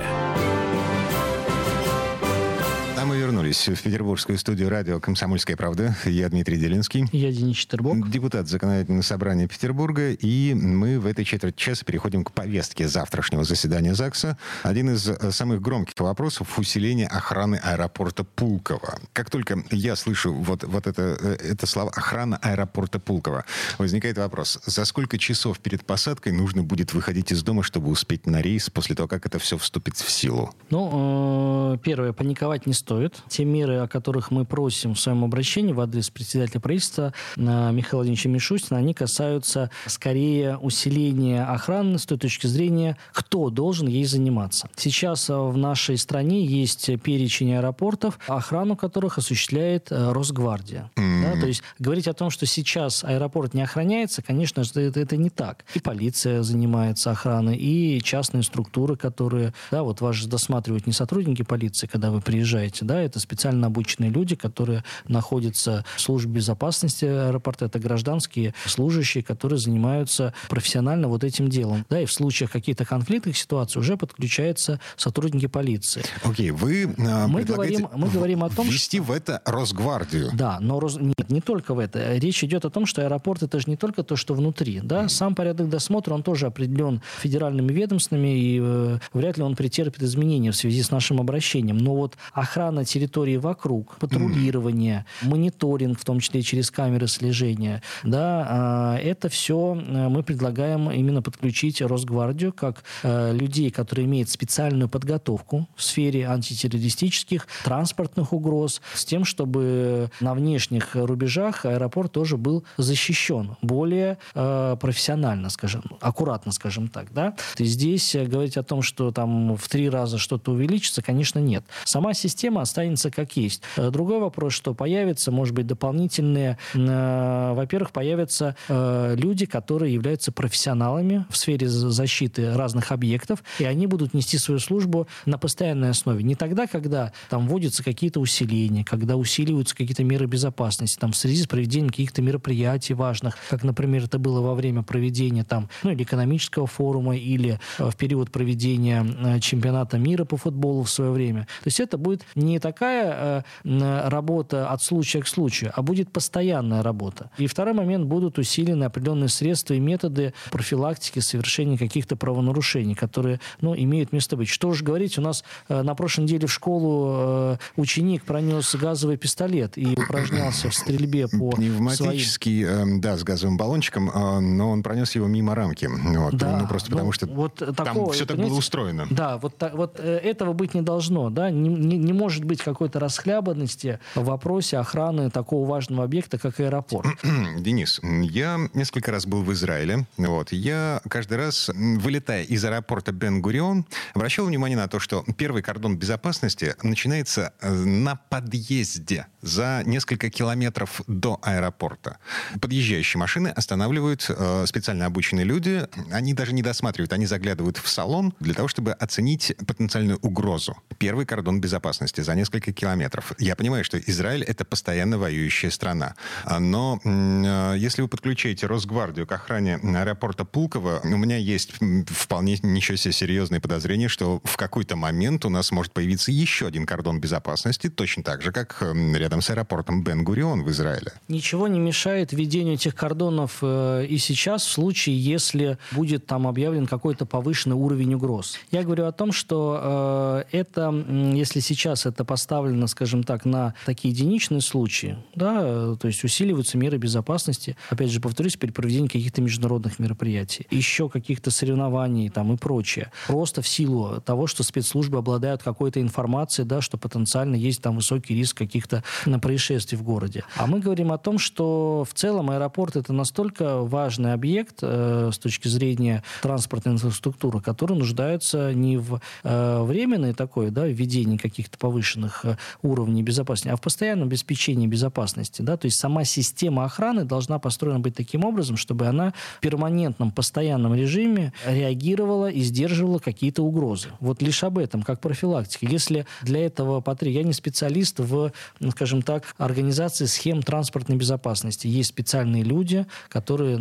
вернулись 3.25 3.69
в 3.69 3.83
петербургскую 3.83 4.37
студию 4.37 4.69
радио 4.69 5.01
«Комсомольская 5.01 5.57
правда». 5.57 5.97
Я 6.05 6.29
Дмитрий 6.29 6.59
Делинский. 6.59 7.07
Я 7.11 7.33
Денис 7.33 7.57
Четербок. 7.57 8.11
Депутат 8.11 8.49
Законодательного 8.49 9.01
собрания 9.01 9.49
Петербурга. 9.49 10.11
И 10.11 10.53
мы 10.53 11.01
в 11.01 11.07
этой 11.07 11.25
четверть 11.25 11.57
часа 11.57 11.87
переходим 11.87 12.23
к 12.23 12.33
повестке 12.33 12.87
завтрашнего 12.87 13.43
заседания 13.45 13.95
ЗАГСа. 13.95 14.37
Один 14.63 14.91
из 14.91 15.09
э, 15.09 15.31
самых 15.31 15.63
громких 15.63 15.95
вопросов– 16.01 16.59
усиление 16.59 17.07
охраны 17.07 17.57
аэропорта 17.57 18.25
Пулково. 18.25 18.99
Как 19.15 19.31
только 19.31 19.65
я 19.71 19.97
слышу 19.97 20.35
вот, 20.35 20.63
вот 20.65 20.87
это, 20.87 21.17
э, 21.19 21.37
это 21.53 21.67
слово 21.67 21.93
«охрана 21.93 22.37
аэропорта 22.43 22.99
Пулково», 22.99 23.47
возникает 23.79 24.19
вопрос, 24.19 24.61
за 24.67 24.85
сколько 24.85 25.17
часов 25.17 25.61
перед 25.61 25.87
посадкой 25.87 26.33
нужно 26.33 26.63
будет 26.63 26.93
выходить 26.93 27.33
из 27.33 27.43
дома, 27.43 27.63
чтобы 27.63 27.89
успеть 27.89 28.27
на 28.27 28.43
рейс 28.43 28.69
после 28.69 28.95
того, 28.95 29.09
как 29.09 29.25
это 29.25 29.39
все 29.39 29.57
вступит 29.57 29.97
в 29.97 30.11
силу? 30.11 30.55
Ну, 30.69 31.75
э, 31.75 31.79
первое, 31.83 32.13
паниковать 32.13 32.67
не 32.67 32.75
стоит 32.75 33.14
нет. 33.15 33.23
Те 33.29 33.45
меры, 33.45 33.79
о 33.79 33.89
которых 33.89 34.31
мы 34.31 34.45
просим 34.45 34.95
в 34.95 35.01
своем 35.01 35.25
обращении 35.25 35.73
в 35.73 35.81
адрес 35.81 36.11
председателя 36.11 36.61
правительства 36.61 37.13
Михаила 37.37 37.99
Владимировича 37.99 38.29
Мишустина, 38.29 38.79
они 38.79 38.95
касаются 38.95 39.71
скорее 39.87 40.57
усиления 40.59 41.45
охраны 41.45 41.99
с 41.99 42.07
той 42.07 42.19
точки 42.19 42.47
зрения, 42.47 42.97
кто 43.13 43.51
должен 43.51 43.89
ей 43.89 44.05
заниматься. 44.05 44.69
Сейчас 44.77 45.29
в 45.29 45.57
нашей 45.57 45.99
стране 45.99 46.45
есть 46.45 46.91
перечень 47.03 47.55
аэропортов, 47.55 48.19
охрану 48.27 48.77
которых 48.77 49.19
осуществляет 49.19 49.89
Росгвардия. 49.91 50.91
Mm-hmm. 50.97 51.23
Да? 51.23 51.41
То 51.41 51.47
есть 51.47 51.63
говорить 51.79 52.09
о 52.09 52.15
том, 52.15 52.31
что 52.31 52.47
сейчас 52.47 53.05
аэропорт 53.05 53.55
не 53.55 53.63
охраняется, 53.63 54.23
конечно, 54.23 54.63
это, 54.63 55.01
это 55.01 55.17
не 55.17 55.31
так. 55.31 55.65
И 55.75 55.81
полиция 55.81 56.43
занимается 56.43 57.11
охраной, 57.11 57.57
и 57.57 58.01
частные 58.03 58.43
структуры, 58.43 58.97
которые, 58.97 59.55
да, 59.71 59.83
вот 59.83 60.01
вас 60.01 60.17
же 60.17 60.29
досматривают 60.29 60.87
не 60.87 60.93
сотрудники 60.93 61.43
полиции, 61.43 61.87
когда 61.87 62.11
вы 62.11 62.21
приезжаете, 62.21 62.85
да, 62.85 63.01
это 63.05 63.21
специально 63.21 63.67
обученные 63.67 64.11
люди, 64.11 64.37
которые 64.37 64.85
находятся 65.07 65.85
в 65.97 66.01
службе 66.01 66.35
безопасности 66.35 67.05
аэропорта, 67.05 67.67
это 67.67 67.79
гражданские 67.79 68.55
служащие, 68.67 69.23
которые 69.23 69.59
занимаются 69.59 70.35
профессионально 70.49 71.09
вот 71.09 71.25
этим 71.25 71.49
делом, 71.49 71.85
да, 71.91 72.01
и 72.01 72.07
в 72.07 72.13
случаях 72.13 72.51
каких-то 72.51 72.85
конфликтных 72.85 73.37
ситуаций 73.37 73.81
уже 73.81 73.97
подключаются 73.97 74.81
сотрудники 74.97 75.47
полиции. 75.47 76.03
Окей, 76.23 76.51
okay, 76.51 76.53
вы 76.53 76.83
э, 76.97 77.27
мы 77.27 77.45
говорим, 77.45 77.89
мы 77.95 78.09
говорим 78.09 78.45
о 78.45 78.51
том, 78.51 78.69
ввести 78.69 78.99
что... 78.99 79.07
в 79.07 79.13
это 79.13 79.43
Росгвардию. 79.45 80.31
Да, 80.35 80.59
но 80.61 80.81
Рос... 80.81 80.97
нет, 80.97 81.31
не 81.31 81.41
только 81.41 81.75
в 81.75 81.79
это. 81.79 82.17
Речь 82.17 82.43
идет 82.45 82.65
о 82.65 82.71
том, 82.71 82.87
что 82.87 83.03
аэропорт 83.03 83.43
это 83.43 83.59
же 83.59 83.65
не 83.69 83.77
только 83.77 84.03
то, 84.03 84.17
что 84.17 84.35
внутри, 84.35 84.81
да, 84.83 85.09
сам 85.09 85.35
порядок 85.35 85.69
досмотра, 85.69 86.15
он 86.15 86.23
тоже 86.23 86.47
определен 86.47 87.03
федеральными 87.21 87.73
ведомствами, 87.73 88.39
и 88.39 88.61
э, 88.61 88.99
вряд 89.13 89.37
ли 89.37 89.43
он 89.43 89.57
претерпит 89.57 90.03
изменения 90.03 90.51
в 90.51 90.57
связи 90.57 90.83
с 90.83 90.91
нашим 90.91 91.21
обращением. 91.21 91.79
Но 91.79 91.95
вот 91.95 92.17
охрана 92.33 92.85
территории 92.95 93.37
вокруг, 93.37 93.97
патрулирование, 93.99 95.05
mm. 95.23 95.29
мониторинг, 95.29 95.99
в 95.99 96.05
том 96.05 96.21
числе 96.21 96.43
через 96.43 96.71
камеры 96.71 97.09
слежения, 97.09 97.83
да, 98.05 98.97
э, 98.99 99.09
это 99.11 99.29
все 99.29 99.75
э, 99.75 100.09
мы 100.09 100.23
предлагаем 100.23 100.91
именно 100.91 101.23
подключить 101.23 101.83
Росгвардию 101.83 102.53
как 102.53 102.85
э, 103.03 103.33
людей, 103.33 103.71
которые 103.71 104.07
имеют 104.07 104.29
специальную 104.31 104.89
подготовку 104.89 105.69
в 105.75 105.83
сфере 105.83 106.27
антитеррористических, 106.29 107.49
транспортных 107.65 108.33
угроз, 108.33 108.81
с 108.95 109.05
тем, 109.05 109.25
чтобы 109.25 110.11
на 110.21 110.35
внешних 110.35 110.95
рубежах 110.95 111.65
аэропорт 111.67 112.13
тоже 112.13 112.37
был 112.37 112.65
защищен 112.77 113.57
более 113.63 114.19
э, 114.35 114.77
профессионально, 114.81 115.51
скажем, 115.51 115.83
аккуратно, 116.01 116.53
скажем 116.53 116.89
так, 116.89 117.13
да. 117.13 117.35
Есть 117.59 117.75
здесь 117.75 118.15
говорить 118.15 118.57
о 118.57 118.63
том, 118.63 118.83
что 118.83 119.11
там 119.11 119.57
в 119.57 119.69
три 119.69 119.89
раза 119.89 120.19
что-то 120.19 120.53
увеличится, 120.53 121.03
конечно, 121.03 121.39
нет. 121.39 121.65
Сама 121.85 122.15
система 122.15 122.63
останется 122.85 123.11
как 123.11 123.37
есть. 123.37 123.63
Э, 123.77 123.91
другой 123.91 124.21
вопрос, 124.21 124.53
что 124.53 124.75
появятся, 124.75 125.31
может 125.31 125.55
быть, 125.55 125.67
дополнительные, 125.67 126.59
э, 126.75 127.53
во-первых, 127.55 127.93
появятся 127.93 128.57
э, 128.69 129.15
люди, 129.17 129.47
которые 129.47 129.95
являются 129.95 130.33
профессионалами 130.33 131.25
в 131.31 131.37
сфере 131.37 131.69
защиты 131.69 132.55
разных 132.55 132.93
объектов, 132.93 133.43
и 133.59 133.65
они 133.65 133.87
будут 133.87 134.15
нести 134.15 134.39
свою 134.39 134.61
службу 134.61 135.09
на 135.25 135.39
постоянной 135.39 135.91
основе. 135.91 136.23
Не 136.23 136.35
тогда, 136.35 136.67
когда 136.67 137.13
там 137.31 137.49
вводятся 137.49 137.83
какие-то 137.83 138.21
усиления, 138.21 138.85
когда 138.85 139.17
усиливаются 139.17 139.75
какие-то 139.75 140.05
меры 140.05 140.27
безопасности, 140.27 140.99
там 140.99 141.13
в 141.13 141.17
связи 141.17 141.43
с 141.43 141.47
проведением 141.47 141.91
каких-то 141.91 142.23
мероприятий 142.23 142.95
важных, 142.95 143.37
как, 143.49 143.65
например, 143.65 144.05
это 144.05 144.19
было 144.19 144.41
во 144.41 144.55
время 144.55 144.83
проведения 144.83 145.45
там, 145.45 145.69
ну, 145.83 145.91
или 145.91 146.03
экономического 146.03 146.67
форума, 146.67 147.17
или 147.17 147.59
в 147.79 147.97
период 147.97 148.31
проведения 148.31 149.41
чемпионата 149.41 149.99
мира 149.99 150.25
по 150.25 150.37
футболу 150.37 150.83
в 150.83 150.91
свое 150.91 151.11
время. 151.11 151.43
То 151.63 151.69
есть 151.69 151.81
это 151.81 151.97
будет 151.99 152.25
не 152.35 152.59
такая 152.75 153.45
э, 153.65 154.09
работа 154.09 154.69
от 154.69 154.83
случая 154.83 155.23
к 155.23 155.29
случаю, 155.29 155.73
а 155.75 155.83
будет 155.83 156.11
постоянная 156.11 156.83
работа. 156.83 157.31
И 157.39 157.47
второй 157.47 157.75
момент 157.75 158.07
будут 158.07 158.39
усилены 158.39 158.85
определенные 158.85 159.29
средства 159.29 159.75
и 159.75 159.81
методы 159.81 160.35
профилактики 160.51 161.21
совершения 161.21 161.79
каких-то 161.79 162.17
правонарушений, 162.17 162.95
которые 162.95 163.41
ну, 163.61 163.75
имеют 163.77 164.13
место 164.13 164.37
быть. 164.37 164.49
Что 164.49 164.73
же 164.73 164.85
говорить, 164.85 165.19
у 165.19 165.23
нас 165.23 165.45
на 165.69 165.95
прошлой 165.95 166.23
неделе 166.23 166.47
в 166.47 166.53
школу 166.53 167.59
ученик 167.77 168.25
пронес 168.25 168.75
газовый 168.75 169.17
пистолет 169.17 169.79
и 169.79 169.93
упражнялся 169.93 170.71
в 170.71 170.75
стрельбе 170.75 171.29
по 171.29 171.51
Пневматический, 171.51 172.65
своим... 172.65 172.99
э, 172.99 173.01
да, 173.01 173.17
с 173.17 173.25
газовым 173.25 173.57
баллончиком, 173.57 174.11
э, 174.11 174.41
но 174.41 174.71
он 174.71 174.83
пронес 174.83 175.15
его 175.15 175.27
мимо 175.27 175.55
рамки. 175.55 175.87
Вот, 175.87 176.35
да, 176.35 176.59
ну, 176.61 176.69
просто 176.69 176.91
ну, 176.91 176.97
потому 176.97 177.13
что 177.13 177.27
вот 177.27 177.55
там 177.55 177.75
такого, 177.75 178.13
все 178.13 178.27
так 178.27 178.37
было 178.37 178.59
устроено. 178.59 179.07
Да, 179.11 179.39
вот, 179.39 179.57
так, 179.57 179.75
вот 179.75 179.99
э, 179.99 180.17
этого 180.19 180.53
быть 180.53 180.75
не 180.75 180.83
должно. 180.83 181.31
Да? 181.31 181.51
Не, 181.51 181.69
не, 181.69 181.97
не 181.97 182.13
может 182.13 182.45
быть 182.45 182.64
какой-то 182.65 182.99
расхлябанности 182.99 184.01
в 184.15 184.25
вопросе 184.25 184.79
охраны 184.79 185.31
такого 185.31 185.69
важного 185.69 186.05
объекта, 186.05 186.39
как 186.39 186.61
аэропорт. 186.61 187.09
Денис, 187.59 188.01
я 188.03 188.59
несколько 188.75 189.13
раз 189.13 189.27
был 189.27 189.43
в 189.43 189.53
Израиле. 189.53 190.07
Вот, 190.17 190.53
я 190.53 191.01
каждый 191.09 191.39
раз, 191.39 191.71
вылетая 191.75 192.43
из 192.43 192.65
аэропорта 192.65 193.13
Бен-Гурион, 193.13 193.87
обращал 194.15 194.47
внимание 194.47 194.77
на 194.77 194.89
то, 194.89 194.99
что 194.99 195.25
первый 195.37 195.63
кордон 195.63 195.97
безопасности 195.97 196.75
начинается 196.83 197.53
э, 197.61 197.71
на 197.73 198.17
подъезде 198.17 199.27
за 199.43 199.83
несколько 199.85 200.31
километров 200.31 201.03
до 201.07 201.39
аэропорта. 201.43 202.19
Подъезжающие 202.61 203.19
машины 203.19 203.49
останавливают 203.49 204.27
э, 204.29 204.65
специально 204.67 205.07
обученные 205.07 205.45
люди. 205.45 205.87
Они 206.11 206.35
даже 206.35 206.53
не 206.53 206.63
досматривают, 206.63 207.13
они 207.13 207.27
заглядывают 207.27 207.77
в 207.77 207.89
салон 207.89 208.35
для 208.41 208.55
того, 208.55 208.69
чтобы 208.69 208.93
оценить 208.93 209.55
потенциальную 209.67 210.19
угрозу. 210.23 210.77
Первый 210.99 211.27
кордон 211.27 211.61
безопасности 211.61 212.21
за 212.21 212.35
несколько 212.35 212.54
километров. 212.61 213.33
Я 213.39 213.57
понимаю, 213.57 213.85
что 213.85 213.99
Израиль— 213.99 214.43
это 214.45 214.65
постоянно 214.65 215.19
воюющая 215.19 215.71
страна. 215.71 216.15
Но 216.59 217.01
э, 217.05 217.75
если 217.79 218.03
вы 218.03 218.09
подключаете 218.09 218.67
Росгвардию 218.67 219.27
к 219.27 219.33
охране 219.33 219.77
аэропорта 219.77 220.45
Пулково, 220.45 221.01
у 221.05 221.17
меня 221.17 221.37
есть 221.37 221.73
вполне 222.09 222.59
ничего 222.63 222.97
себе 222.97 223.13
серьезные 223.13 223.61
подозрения, 223.61 224.09
что 224.09 224.41
в 224.45 224.57
какой-то 224.57 224.97
момент 224.97 225.45
у 225.45 225.49
нас 225.49 225.73
может 225.73 225.93
появиться 225.93 226.31
еще 226.33 226.67
один 226.67 226.87
кордон 226.87 227.21
безопасности, 227.21 227.89
точно 227.89 228.23
так 228.23 228.43
же, 228.43 228.53
как 228.53 228.83
рядом 228.83 229.41
с 229.41 229.51
аэропортом 229.51 230.03
Бен-Гурион 230.03 230.65
в 230.65 230.71
Израиле. 230.71 231.13
Ничего 231.29 231.69
не 231.69 231.79
мешает 231.79 232.33
введению 232.33 232.75
этих 232.75 232.95
кордонов 232.95 233.59
э, 233.63 234.07
и 234.09 234.19
сейчас, 234.19 234.65
в 234.65 234.71
случае, 234.71 235.19
если 235.19 235.79
будет 235.93 236.27
там 236.27 236.47
объявлен 236.47 236.87
какой-то 236.87 237.27
повышенный 237.27 237.77
уровень 237.77 238.15
угроз. 238.15 238.59
Я 238.71 238.83
говорю 238.83 239.07
о 239.07 239.13
том, 239.13 239.33
что 239.33 240.45
э, 240.51 240.59
это, 240.59 240.91
если 241.35 241.61
сейчас 241.61 242.07
это 242.07 242.25
поставлено, 242.25 242.44
скажем 242.89 243.23
так, 243.23 243.45
на 243.45 243.75
такие 243.87 244.13
единичные 244.13 244.61
случаи, 244.61 245.17
да, 245.35 245.61
э, 245.63 245.97
то 246.01 246.07
есть 246.07 246.25
усиливаются 246.25 246.79
меры 246.79 246.99
безопасности, 246.99 247.77
опять 247.91 248.11
же, 248.11 248.21
повторюсь, 248.21 248.57
при 248.57 248.71
проведении 248.71 249.09
каких-то 249.09 249.43
международных 249.43 249.99
мероприятий, 249.99 250.67
еще 250.71 251.09
каких-то 251.09 251.51
соревнований 251.51 252.29
там 252.29 252.53
и 252.53 252.57
прочее. 252.57 253.11
Просто 253.27 253.63
в 253.63 253.69
силу 253.69 254.21
того, 254.21 254.47
что 254.47 254.63
спецслужбы 254.63 255.19
обладают 255.19 255.63
какой-то 255.63 256.01
информацией, 256.01 256.67
да, 256.67 256.81
что 256.81 256.99
потенциально 256.99 257.55
есть 257.55 257.83
там 257.83 257.97
высокий 257.97 258.35
риск 258.35 258.57
каких-то 258.57 259.03
происшествий 259.41 259.99
в 259.99 260.03
городе. 260.03 260.45
А 260.57 260.67
мы 260.67 260.81
говорим 260.81 261.13
о 261.13 261.19
том, 261.19 261.39
что 261.39 262.07
в 262.09 262.15
целом 262.15 262.51
аэропорт 262.51 262.97
это 262.97 263.13
настолько 263.13 263.81
важный 263.81 264.33
объект 264.33 264.79
э, 264.83 265.31
с 265.33 265.39
точки 265.39 265.69
зрения 265.69 266.23
транспортной 266.43 266.95
инфраструктуры, 266.95 267.61
который 267.61 267.97
нуждается 267.97 268.73
не 268.73 268.97
в 268.97 269.21
э, 269.43 269.83
временной 269.83 270.35
такой, 270.35 270.71
да, 270.71 270.87
введении 270.87 271.37
каких-то 271.37 271.79
повышенных 271.79 272.24
э, 272.45 272.57
уровней 272.83 273.23
безопасности, 273.23 273.73
а 273.73 273.77
в 273.77 273.81
постоянном 273.81 274.29
обеспечении 274.29 274.87
безопасности. 274.87 275.63
Да? 275.63 275.77
То 275.77 275.87
есть 275.87 275.99
сама 275.99 276.25
система 276.25 276.85
охраны 276.85 277.25
должна 277.25 277.59
построена 277.59 278.01
быть 278.01 278.15
таким 278.15 278.45
образом, 278.45 278.77
чтобы 278.77 279.07
она 279.07 279.33
в 279.59 279.61
перманентном, 279.61 280.31
постоянном 280.31 280.95
режиме 280.95 281.53
реагировала 281.67 282.51
и 282.51 282.63
сдерживала 282.63 283.19
какие-то 283.19 283.63
угрозы. 283.63 284.09
Вот 284.21 284.41
лишь 284.43 284.63
об 284.63 284.79
этом, 284.79 285.03
как 285.03 285.21
профилактика. 285.21 285.87
Если 285.87 286.27
для 286.43 286.65
этого 286.65 287.01
потребуется... 287.01 287.25
Я 287.25 287.43
не 287.43 287.55
специалист 287.55 288.21
в, 288.21 288.53
скажем 288.91 289.23
так, 289.23 289.55
организации 289.57 290.27
схем 290.27 290.63
транспортной 290.63 291.17
безопасности. 291.17 291.87
Есть 291.87 292.11
специальные 292.11 292.63
люди, 292.63 293.07
которые 293.29 293.79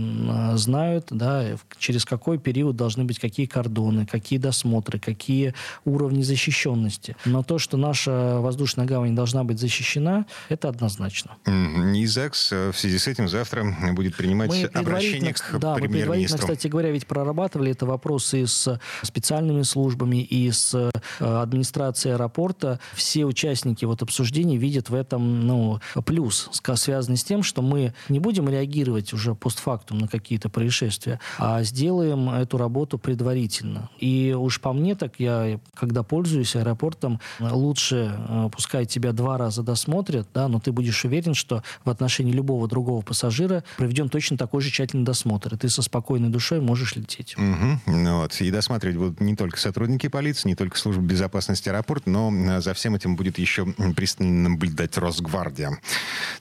знают, 0.58 1.08
да, 1.10 1.46
через 1.78 2.06
какой 2.06 2.40
период 2.40 2.76
должны 2.76 3.04
быть 3.04 3.20
какие 3.20 3.46
кордоны, 3.46 4.06
какие 4.06 4.40
досмотры, 4.40 4.98
какие 4.98 5.54
уровни 5.84 6.24
защищенности. 6.24 7.16
Но 7.26 7.44
то, 7.44 7.60
что 7.60 7.78
наша 7.78 8.33
воздушная 8.40 8.86
гавань 8.86 9.16
должна 9.16 9.44
быть 9.44 9.60
защищена, 9.60 10.26
это 10.50 10.70
однозначно. 10.70 11.32
НИЗАКС 11.46 12.52
э, 12.52 12.72
в 12.72 12.78
связи 12.78 12.98
с 12.98 13.08
этим 13.08 13.28
завтра 13.28 13.66
будет 13.94 14.16
принимать 14.16 14.50
мы 14.50 14.64
обращение 14.66 15.34
к 15.34 15.60
да, 15.60 15.76
премьер-министру. 15.76 16.38
Мы, 16.38 16.42
кстати 16.42 16.68
говоря, 16.68 16.92
ведь 16.92 17.08
прорабатывали 17.08 17.72
это 17.72 17.86
вопросы 17.86 18.42
и 18.42 18.46
с 18.46 18.80
специальными 19.02 19.64
службами, 19.64 20.22
и 20.22 20.52
с 20.52 20.74
э, 20.74 20.92
администрацией 21.20 22.16
аэропорта. 22.16 22.80
Все 22.94 23.26
участники 23.26 23.86
вот 23.86 24.02
обсуждений 24.02 24.58
видят 24.58 24.90
в 24.90 24.96
этом 24.96 25.48
ну, 25.48 25.80
плюс, 26.06 26.50
связаны 26.76 27.18
с 27.18 27.24
тем, 27.24 27.44
что 27.44 27.62
мы 27.62 27.94
не 28.10 28.20
будем 28.20 28.50
реагировать 28.50 29.14
уже 29.14 29.36
постфактум 29.36 30.00
на 30.00 30.08
какие-то 30.08 30.50
происшествия, 30.50 31.20
а 31.38 31.64
сделаем 31.64 32.30
эту 32.30 32.58
работу 32.58 32.98
предварительно. 32.98 33.90
И 34.00 34.36
уж 34.38 34.60
по 34.60 34.74
мне 34.74 34.96
так 34.96 35.20
я, 35.20 35.60
когда 35.76 36.04
пользуюсь 36.04 36.56
аэропортом, 36.56 37.20
лучше 37.40 38.20
пускай 38.52 38.86
тебя 38.86 39.12
два 39.12 39.38
раза 39.38 39.64
досмотрят, 39.64 40.28
да, 40.34 40.48
но 40.48 40.60
ты 40.60 40.72
будешь 40.72 41.04
уверен, 41.06 41.34
что 41.34 41.64
в 41.84 41.90
отношении 41.90 42.32
любого 42.32 42.68
другого 42.68 43.02
пассажира 43.02 43.64
проведен 43.78 44.10
точно 44.10 44.38
такой 44.38 44.62
же 44.62 44.70
тщательный 44.70 45.06
досмотр, 45.06 45.56
и 45.56 45.58
ты 45.58 45.70
со 45.70 45.82
спокойной 45.82 46.30
душой 46.30 46.62
можешь 46.62 46.96
лететь. 46.96 47.36
Угу. 47.38 47.98
Вот. 48.14 48.42
И 48.42 48.52
досматривать 48.52 48.98
будут 48.98 49.22
не 49.22 49.36
только 49.36 49.60
сотрудники 49.60 50.08
полиции, 50.08 50.50
не 50.50 50.56
только 50.56 50.78
служба 50.78 51.02
безопасности 51.02 51.70
аэропорта, 51.70 52.10
но 52.10 52.32
э, 52.34 52.62
за 52.62 52.74
всем 52.74 52.96
этим 52.96 53.16
будет 53.16 53.38
еще 53.38 53.66
пристально 53.96 54.50
наблюдать 54.50 54.98
Росгвардия. 54.98 55.80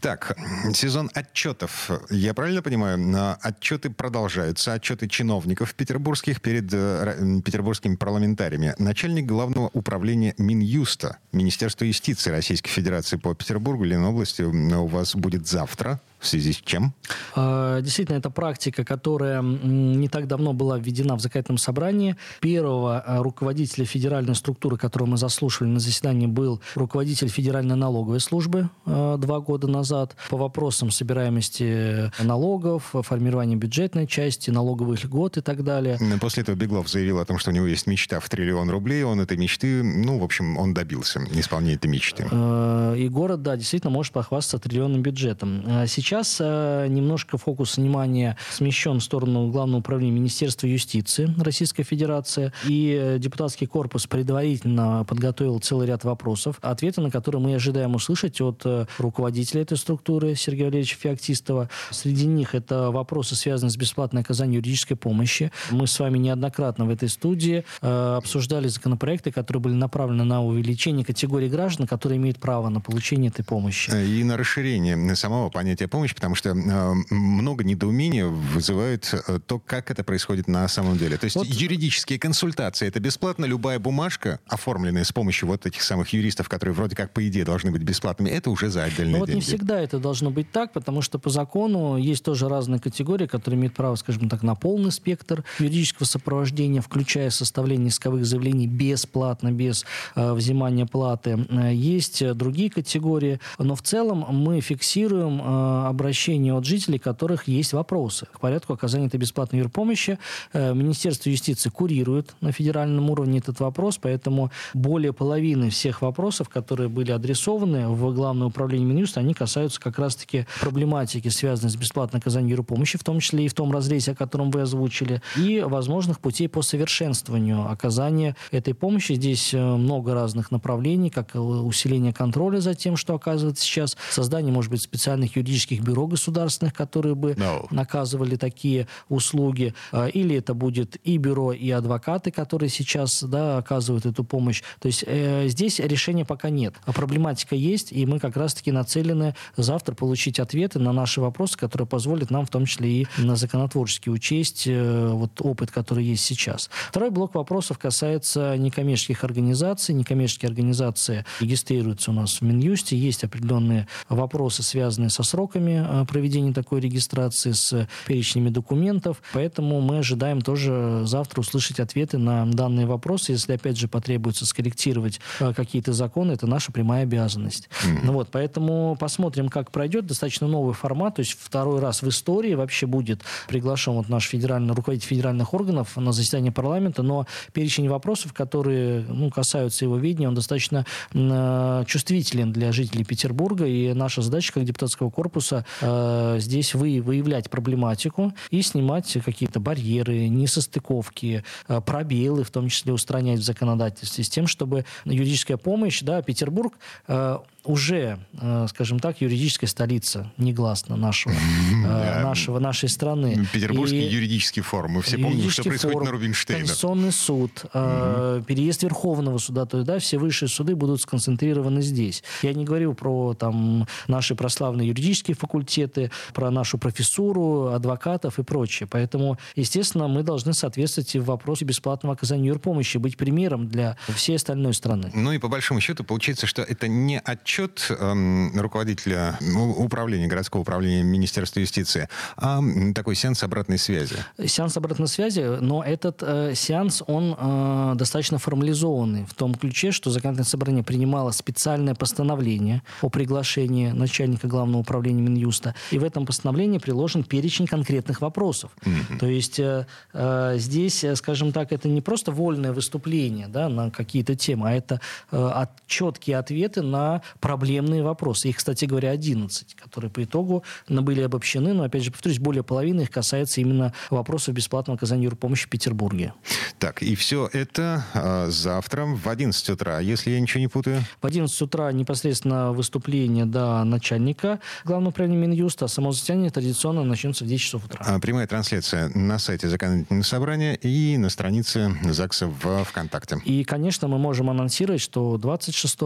Так, 0.03 0.37
сезон 0.75 1.13
отчетов. 1.15 1.89
Я 2.11 2.35
правильно 2.35 2.61
понимаю, 2.61 3.39
отчеты 3.41 3.89
продолжаются, 3.89 4.73
отчеты 4.73 5.07
чиновников 5.07 5.75
петербургских 5.77 6.41
перед 6.41 6.69
э, 6.73 7.41
петербургскими 7.45 7.95
парламентариями. 7.95 8.75
Начальник 8.79 9.27
главного 9.27 9.71
управления 9.73 10.35
Минюста, 10.39 11.19
Министерства 11.31 11.85
юстиции 11.85 12.31
Российской 12.33 12.71
Федерации 12.71 13.17
по 13.17 13.33
Петербургу, 13.33 13.85
Ленобласти, 13.85 14.43
у 14.43 14.87
вас 14.89 15.15
будет 15.15 15.47
завтра. 15.47 16.01
В 16.23 16.27
связи 16.29 16.53
с 16.53 16.57
чем? 16.65 16.95
А, 17.35 17.81
действительно, 17.81 18.17
это 18.17 18.31
практика, 18.31 18.85
которая 18.85 19.43
не 19.43 20.09
так 20.09 20.29
давно 20.29 20.53
была 20.53 20.79
введена 20.79 21.17
в 21.17 21.21
законодательном 21.21 21.59
собрании. 21.59 22.17
Первого 22.41 23.01
а, 23.01 23.23
руководителя 23.25 23.85
федеральной 23.85 24.37
структуры, 24.37 24.77
которого 24.77 25.09
мы 25.11 25.17
заслушали 25.17 25.69
на 25.69 25.81
заседании, 25.81 26.29
был 26.29 26.61
руководитель 26.77 27.27
Федеральной 27.27 27.75
налоговой 27.75 28.21
службы 28.21 28.71
а, 28.87 29.17
два 29.17 29.41
года 29.41 29.67
назад 29.67 30.15
по 30.31 30.37
вопросам 30.37 30.93
собираемости 30.93 32.13
налогов, 32.23 32.95
формирования 33.03 33.57
бюджетной 33.57 34.07
части, 34.07 34.51
налоговых 34.51 35.03
льгот 35.03 35.39
и 35.39 35.41
так 35.41 35.65
далее. 35.65 35.99
После 36.21 36.45
этого 36.45 36.55
Беглов 36.55 36.89
заявил 36.89 37.19
о 37.19 37.25
том, 37.25 37.39
что 37.39 37.51
у 37.51 37.53
него 37.53 37.67
есть 37.67 37.89
мечта 37.89 38.21
в 38.21 38.29
триллион 38.29 38.71
рублей. 38.71 39.03
Он 39.03 39.21
этой 39.21 39.37
мечты, 39.37 39.83
ну, 39.83 40.21
в 40.21 40.25
общем, 40.25 40.57
он 40.57 40.73
добился 40.73 41.21
исполнения 41.35 41.75
этой 41.75 41.89
мечты. 41.89 42.23
И 42.23 43.09
город, 43.09 43.43
да, 43.43 43.57
действительно 43.57 43.91
может 43.91 44.13
похвастаться 44.13 44.61
триллионным 44.61 45.03
бюджетом. 45.03 45.65
Сейчас 45.89 46.12
Сейчас 46.13 46.37
э, 46.41 46.89
немножко 46.91 47.39
фокус 47.39 47.79
внимания 47.79 48.37
смещен 48.51 49.01
в 49.01 49.03
сторону 49.03 49.49
Главного 49.49 49.81
управления 49.81 50.13
Министерства 50.13 50.67
юстиции 50.67 51.35
Российской 51.39 51.85
Федерации. 51.85 52.53
И 52.69 52.95
э, 53.01 53.19
депутатский 53.19 53.67
корпус 53.67 54.07
предварительно 54.07 55.07
подготовил 55.09 55.59
целый 55.61 55.87
ряд 55.87 56.05
вопросов, 56.05 56.59
ответы 56.61 57.01
на 57.01 57.11
которые 57.11 57.41
мы 57.41 57.55
ожидаем 57.55 57.95
услышать 57.95 58.43
от 58.43 58.61
э, 58.67 58.85
руководителя 58.99 59.63
этой 59.63 59.79
структуры 59.79 60.35
Сергея 60.35 60.67
Валерьевича 60.67 60.99
Феоктистова. 61.01 61.71
Среди 61.91 62.27
них 62.27 62.55
это 62.55 62.91
вопросы, 62.91 63.35
связанные 63.35 63.71
с 63.71 63.79
бесплатной 63.79 64.21
оказанием 64.21 64.57
юридической 64.57 64.97
помощи. 64.97 65.51
Мы 65.71 65.87
с 65.87 65.99
вами 65.99 66.19
неоднократно 66.19 66.85
в 66.85 66.91
этой 66.91 67.09
студии 67.09 67.65
обсуждали 67.81 68.69
законопроекты, 68.69 69.33
которые 69.33 69.63
были 69.63 69.75
направлены 69.75 70.25
на 70.25 70.45
увеличение 70.45 71.07
категории 71.07 71.49
граждан, 71.49 71.87
которые 71.87 72.19
имеют 72.19 72.39
право 72.39 72.69
на 72.69 72.83
получение 72.83 73.31
этой 73.31 73.47
помощи. 73.47 73.91
И 73.91 74.23
на 74.25 74.37
расширение 74.37 75.17
самого 75.17 75.49
понятия 75.49 75.89
помощи 75.89 76.02
помощь, 76.03 76.15
потому 76.17 76.35
что 76.35 76.51
э, 76.51 77.15
много 77.15 77.63
недоумения 77.63 78.27
вызывает 78.27 79.15
э, 79.15 79.39
то, 79.47 79.61
как 79.61 79.89
это 79.93 80.03
происходит 80.03 80.49
на 80.49 80.67
самом 80.67 80.99
деле. 80.99 81.17
То 81.17 81.27
есть 81.27 81.37
вот. 81.37 81.47
юридические 81.47 82.19
консультации 82.19 82.89
это 82.89 82.99
бесплатно, 82.99 83.45
любая 83.45 83.79
бумажка, 83.79 84.41
оформленная 84.49 85.05
с 85.05 85.13
помощью 85.13 85.47
вот 85.47 85.65
этих 85.65 85.83
самых 85.83 86.13
юристов, 86.13 86.49
которые 86.49 86.75
вроде 86.75 86.97
как 86.97 87.13
по 87.13 87.25
идее 87.29 87.45
должны 87.45 87.71
быть 87.71 87.83
бесплатными, 87.83 88.31
это 88.31 88.51
уже 88.51 88.69
за 88.69 88.83
отдельные 88.83 89.21
Но 89.21 89.27
деньги. 89.27 89.31
Вот 89.31 89.35
не 89.37 89.41
всегда 89.43 89.79
это 89.81 90.01
должно 90.01 90.31
быть 90.31 90.51
так, 90.51 90.73
потому 90.73 91.03
что 91.03 91.21
по 91.21 91.31
закону 91.31 91.97
есть 91.97 92.25
тоже 92.25 92.49
разные 92.49 92.81
категории, 92.81 93.27
которые 93.27 93.61
имеют 93.61 93.75
право, 93.75 93.95
скажем 93.95 94.29
так, 94.29 94.43
на 94.43 94.57
полный 94.57 94.91
спектр 94.91 95.45
юридического 95.61 96.05
сопровождения, 96.05 96.81
включая 96.81 97.31
составление 97.31 97.91
исковых 97.91 98.27
заявлений 98.27 98.67
бесплатно, 98.67 99.53
без 99.53 99.85
э, 100.17 100.33
взимания 100.33 100.87
платы. 100.87 101.47
Э, 101.49 101.73
есть 101.73 102.27
другие 102.35 102.71
категории, 102.71 103.39
но 103.59 103.77
в 103.77 103.83
целом 103.83 104.27
мы 104.31 104.61
фиксируем 104.61 105.41
э, 105.41 105.92
обращения 105.93 106.55
от 106.55 106.65
жителей, 106.65 106.99
у 106.99 107.01
которых 107.01 107.49
есть 107.49 107.73
вопросы 107.73 108.27
к 108.33 108.41
порядку 108.41 108.73
оказания 108.73 109.07
этой 109.07 109.19
бесплатной 109.19 109.61
юрпомощи. 109.61 110.19
Э, 110.53 110.75
Министерство 110.75 111.31
юстиции 111.31 111.71
курирует 111.71 112.35
на 112.41 112.53
федеральном 112.53 113.11
уровне 113.11 113.39
этот 113.39 113.61
вопрос, 113.61 113.99
поэтому 113.99 114.51
более 114.75 115.13
половины 115.13 115.71
всех 115.71 116.03
вопросов, 116.03 116.49
которые 116.49 116.89
были 116.89 117.13
адресованы 117.13 117.89
в 117.89 118.13
Главное 118.13 118.49
управление 118.49 118.87
Минюста, 118.87 119.21
они 119.21 119.35
касаются 119.35 119.81
как 119.81 119.99
раз-таки 119.99 120.47
проблематики, 120.61 121.29
связанной 121.29 121.71
с 121.71 121.77
бесплатной 121.77 122.21
оказанием 122.21 122.51
юрпомощи, 122.51 122.99
в 122.99 123.05
том 123.05 123.21
числе 123.21 123.47
и 123.47 123.49
в 123.49 123.55
том 123.55 123.73
разрезе, 123.73 124.13
о 124.13 124.15
котором 124.15 124.51
вы 124.51 124.63
озвучили, 124.63 125.23
и 125.37 125.61
возможных 125.61 126.21
путей 126.21 126.49
по 126.49 126.63
совершенствованию 126.63 127.71
оказания 127.71 128.37
этой 128.51 128.75
помощи. 128.75 129.15
Здесь 129.15 129.55
э, 129.55 129.59
много 129.61 130.15
разных 130.15 130.51
направлений, 130.51 131.11
как 131.11 131.35
усиление 131.35 132.13
контроля 132.13 132.61
за 132.61 132.75
тем, 132.75 132.97
что 132.97 133.15
оказывается 133.15 133.65
сейчас, 133.65 133.97
создание, 134.11 134.53
может 134.53 134.71
быть, 134.71 134.83
специальных 134.83 135.37
юридических 135.37 135.82
бюро 135.83 136.07
государственных, 136.07 136.75
которые 136.75 137.15
бы 137.15 137.33
no. 137.33 137.67
наказывали 137.71 138.37
такие 138.37 138.87
услуги, 139.09 139.75
а, 139.93 140.07
или 140.07 140.37
это 140.37 140.55
будет 140.55 140.97
и 141.05 141.17
бюро, 141.19 141.53
и 141.53 141.71
адвокаты, 141.71 142.31
которые 142.31 142.69
сейчас 142.69 143.23
да, 143.23 143.59
оказывают 143.59 144.07
эту 144.07 144.25
помощь. 144.25 144.63
То 144.81 144.87
есть 144.87 145.05
э, 145.07 145.49
здесь 145.49 145.79
решения 145.79 146.25
пока 146.25 146.51
нет. 146.51 146.75
А 146.85 146.93
проблематика 146.93 147.55
есть, 147.55 147.93
и 147.93 148.07
мы 148.07 148.19
как 148.19 148.37
раз-таки 148.37 148.73
нацелены 148.73 149.35
завтра 149.57 149.95
получить 149.95 150.41
ответы 150.41 150.79
на 150.79 150.93
наши 150.93 151.21
вопросы, 151.21 151.59
которые 151.59 151.87
позволят 151.87 152.31
нам 152.31 152.47
в 152.47 152.51
том 152.51 152.67
числе 152.67 153.03
и 153.03 153.07
на 153.19 153.37
законотворчески 153.37 154.09
учесть 154.09 154.65
э, 154.67 155.09
вот 155.09 155.41
опыт, 155.41 155.71
который 155.71 156.05
есть 156.05 156.25
сейчас. 156.25 156.71
Второй 156.89 157.11
блок 157.11 157.35
вопросов 157.35 157.79
касается 157.79 158.57
некоммерческих 158.57 159.25
организаций. 159.25 159.95
Некоммерческие 159.95 160.49
организации 160.49 161.25
регистрируются 161.41 162.11
у 162.11 162.15
нас 162.15 162.41
в 162.41 162.43
Минюсте. 162.43 162.97
Есть 162.97 163.25
определенные 163.25 163.89
вопросы, 164.09 164.63
связанные 164.63 165.11
со 165.11 165.23
сроками 165.23 165.72
сроками 165.73 166.05
проведения 166.07 166.53
такой 166.53 166.81
регистрации, 166.81 167.53
с 167.53 167.89
перечнями 168.07 168.49
документов. 168.49 169.23
Поэтому 169.33 169.81
мы 169.81 169.99
ожидаем 169.99 170.41
тоже 170.41 171.03
завтра 171.05 171.41
услышать 171.41 171.81
ответы 171.81 172.19
на 172.19 172.47
данные 172.47 172.87
вопросы. 172.87 173.33
Если, 173.33 173.53
опять 173.53 173.79
же, 173.79 173.89
потребуется 173.89 174.47
скорректировать 174.47 175.21
э, 175.41 175.53
какие-то 175.55 175.93
законы, 175.93 176.33
это 176.33 176.47
наша 176.47 176.73
прямая 176.73 177.05
обязанность. 177.05 177.69
Mm-hmm. 177.85 177.99
Ну 178.05 178.13
вот, 178.13 178.29
поэтому 178.31 178.97
посмотрим, 178.99 179.49
как 179.49 179.71
пройдет. 179.71 180.07
Достаточно 180.07 180.47
новый 180.47 180.75
формат, 180.75 181.17
то 181.17 181.21
есть 181.21 181.37
второй 181.41 181.81
раз 181.81 182.03
в 182.03 182.09
истории 182.09 182.55
вообще 182.55 182.87
будет 182.87 183.23
приглашен 183.49 183.95
вот 183.95 184.09
наш 184.09 184.27
федеральный 184.27 184.75
руководитель 184.75 185.09
федеральных 185.09 185.55
органов 185.55 185.97
на 185.97 186.13
заседание 186.13 186.53
парламента, 186.53 187.03
но 187.03 187.27
перечень 187.53 187.89
вопросов, 187.89 188.33
которые 188.33 189.05
ну, 189.09 189.31
касаются 189.31 189.85
его 189.85 189.97
видения, 189.97 190.29
он 190.29 190.35
достаточно 190.35 190.85
э, 191.13 191.85
чувствителен 191.87 192.53
для 192.53 192.73
жителей 192.73 193.05
Петербурга, 193.05 193.67
и 193.67 193.93
наша 193.93 194.23
задача 194.23 194.53
как 194.53 194.65
депутатского 194.65 195.11
корпуса 195.11 195.52
э, 195.81 196.37
здесь 196.39 196.75
вы, 196.75 197.01
выявлять 197.01 197.51
проблематику 197.51 198.33
и 198.51 198.63
снимать 198.63 199.17
какие-то 199.25 199.61
барьеры, 199.61 200.29
несостыковки, 200.29 201.45
э, 201.69 201.81
пробелы, 201.81 202.45
в 202.45 202.51
том 202.51 202.69
числе 202.69 202.93
устранять 202.93 203.41
в 203.41 203.45
законодательстве, 203.45 204.25
с 204.25 204.29
тем, 204.29 204.47
чтобы 204.47 204.85
юридическая 205.05 205.57
помощь, 205.57 206.03
да, 206.03 206.23
Петербург, 206.23 206.75
э, 207.09 207.39
уже, 207.65 208.19
э, 208.41 208.67
скажем 208.69 208.99
так, 208.99 209.21
юридическая 209.21 209.69
столица 209.69 210.33
негласно 210.37 210.97
нашего, 210.97 211.35
э, 211.85 212.23
нашего 212.23 212.59
нашей 212.59 212.89
страны. 212.89 213.47
Петербургский 213.53 214.03
и 214.03 214.13
юридический 214.13 214.63
форум. 214.63 214.93
Мы 214.93 215.03
все 215.03 215.17
помним, 215.19 215.49
что 215.51 215.63
происходит 215.63 215.93
форум, 215.93 216.07
на 216.07 216.13
Рубинштейна. 216.13 216.61
Конституционный 216.61 217.13
суд, 217.13 217.65
э, 217.73 218.43
переезд 218.47 218.83
Верховного 218.83 219.39
суда, 219.39 219.67
то 219.67 219.79
есть 219.79 219.87
да, 219.87 219.99
все 219.99 220.19
высшие 220.19 220.49
суды 220.49 220.75
будут 220.75 221.01
сконцентрированы 221.01 221.83
здесь. 221.83 222.25
Я 222.43 222.53
не 222.53 222.65
говорю 222.65 222.95
про 222.95 223.35
там 223.35 223.87
наши 224.09 224.35
прославные 224.35 224.89
юридические 224.89 225.37
факультеты, 225.37 226.11
про 226.35 226.51
нашу 226.51 226.79
профессуру, 226.79 227.69
адвокатов 227.69 228.39
и 228.39 228.43
прочее. 228.43 228.89
Поэтому, 228.91 229.39
естественно, 229.55 230.09
мы 230.09 230.23
должны 230.23 230.53
соответствовать 230.53 231.15
и 231.15 231.21
в 231.21 231.27
вопросе 231.27 231.65
бесплатного 231.65 232.15
оказания 232.15 232.49
юрпомощи, 232.49 232.99
быть 232.99 233.17
примером 233.17 233.69
для 233.69 233.97
всей 234.09 234.37
остальной 234.37 234.75
страны. 234.75 235.13
Ну 235.15 235.33
и 235.33 235.39
по 235.39 235.49
большому 235.49 235.81
счету 235.81 236.03
получается, 236.03 236.47
что 236.47 236.63
это 236.63 236.89
не 236.89 237.21
отчет 237.21 237.52
отчет 237.53 237.87
эм, 237.91 238.59
руководителя 238.59 239.39
управления, 239.77 240.27
городского 240.27 240.63
управления 240.63 241.03
Министерства 241.03 241.61
юстиции, 241.61 242.09
а 242.37 242.61
такой 242.95 243.15
сеанс 243.15 243.43
обратной 243.43 243.77
связи. 243.77 244.17
Сеанс 244.47 244.77
обратной 244.79 245.07
связи, 245.09 245.59
но 245.61 245.83
этот 245.83 246.23
э, 246.23 246.55
сеанс, 246.55 247.03
он 247.07 247.37
э, 247.39 247.93
достаточно 247.97 248.39
формализованный 248.39 249.27
в 249.27 249.35
том 249.35 249.55
ключе, 249.55 249.91
что 249.93 250.11
законодательное 250.11 250.49
собрание 250.49 250.83
принимало 250.83 251.31
специальное 251.33 251.95
постановление 251.95 252.83
о 253.03 253.11
приглашении 253.11 253.91
начальника 253.91 254.49
главного 254.49 254.81
управления 254.81 255.23
Минюста, 255.23 255.75
и 255.91 255.99
в 255.99 256.05
этом 256.05 256.25
постановлении 256.25 256.79
приложен 256.79 257.23
перечень 257.23 257.67
конкретных 257.67 258.23
вопросов. 258.23 258.71
Mm-hmm. 258.81 259.19
То 259.19 259.27
есть 259.27 259.61
э, 259.61 259.87
э, 260.15 260.55
здесь, 260.57 261.05
скажем 261.17 261.53
так, 261.53 261.73
это 261.73 261.87
не 261.89 262.01
просто 262.01 262.33
вольное 262.33 262.73
выступление 262.73 263.49
да, 263.49 263.69
на 263.69 263.91
какие-то 263.91 264.37
темы, 264.37 264.71
а 264.71 264.73
это 264.73 265.03
э, 265.31 265.37
от, 265.37 265.71
четкие 265.87 266.39
ответы 266.39 266.81
на 266.81 267.21
проблемные 267.43 268.03
вопросы. 268.03 268.49
Их, 268.49 268.57
кстати 268.57 268.87
говоря, 268.87 269.11
11, 269.11 269.75
которые 269.75 270.11
по 270.11 270.23
итогу 270.23 270.65
были 270.89 271.21
обобщены, 271.23 271.75
но, 271.75 271.83
опять 271.83 272.05
же, 272.05 272.13
повторюсь, 272.13 272.39
более 272.39 272.63
половины 272.63 273.03
их 273.03 273.11
касается 273.11 273.61
именно 273.61 273.93
вопросов 274.11 274.55
бесплатного 274.55 274.97
оказания 274.97 275.25
юрпомощи 275.25 275.67
в 275.67 275.69
Петербурге. 275.69 276.33
Так, 276.79 277.03
и 277.03 277.15
все 277.17 277.51
это 277.53 278.05
э, 278.15 278.47
завтра 278.49 279.07
в 279.07 279.29
11 279.29 279.71
утра, 279.71 279.99
если 279.99 280.31
я 280.31 280.41
ничего 280.41 280.61
не 280.61 280.69
путаю? 280.69 281.03
В 281.21 281.27
11 281.27 281.61
утра 281.63 281.91
непосредственно 281.91 282.73
выступление 282.73 283.45
до 283.45 283.83
начальника 283.85 284.61
Главного 284.85 285.11
управления 285.11 285.47
Минюста, 285.47 285.87
а 285.87 285.89
само 285.89 286.13
заседание 286.13 286.51
традиционно 286.51 287.03
начнется 287.03 287.45
в 287.45 287.49
10 287.49 287.61
часов 287.61 287.87
утра. 287.87 288.05
А, 288.07 288.21
прямая 288.21 288.47
трансляция 288.47 289.09
на 289.09 289.39
сайте 289.39 289.69
законодательного 289.69 290.23
собрания 290.23 290.75
и 290.75 291.17
на 291.17 291.29
странице 291.29 291.97
ЗАГСа 292.05 292.47
в 292.47 292.85
ВКонтакте. 292.85 293.41
И, 293.45 293.65
конечно, 293.65 294.07
мы 294.07 294.19
можем 294.19 294.49
анонсировать, 294.49 295.01
что 295.01 295.37
26 295.39 295.99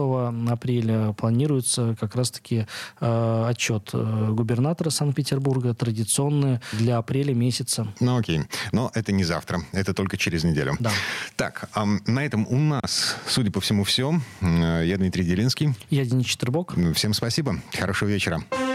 апреля 0.49 1.13
планируется 1.27 1.97
как 1.99 2.15
раз-таки 2.15 2.67
э, 3.01 3.45
отчет 3.49 3.89
э, 3.91 4.29
губернатора 4.31 4.89
Санкт-Петербурга, 4.91 5.73
традиционный 5.73 6.61
для 6.71 6.99
апреля 6.99 7.33
месяца. 7.33 7.85
Ну 7.99 8.17
окей, 8.17 8.43
но 8.71 8.89
это 8.93 9.11
не 9.11 9.25
завтра, 9.25 9.61
это 9.73 9.93
только 9.93 10.15
через 10.15 10.45
неделю. 10.45 10.77
Да. 10.79 10.91
Так, 11.35 11.69
э, 11.75 11.83
на 12.05 12.25
этом 12.25 12.47
у 12.47 12.57
нас, 12.57 13.17
судя 13.27 13.51
по 13.51 13.59
всему, 13.59 13.83
все. 13.83 14.21
Я 14.41 14.95
Дмитрий 14.97 15.25
Делинский. 15.25 15.75
Я 15.89 16.05
Денис 16.05 16.25
Четербок. 16.25 16.75
Всем 16.95 17.13
спасибо, 17.13 17.57
хорошего 17.73 18.07
вечера. 18.07 18.37
Нулевое 18.49 18.66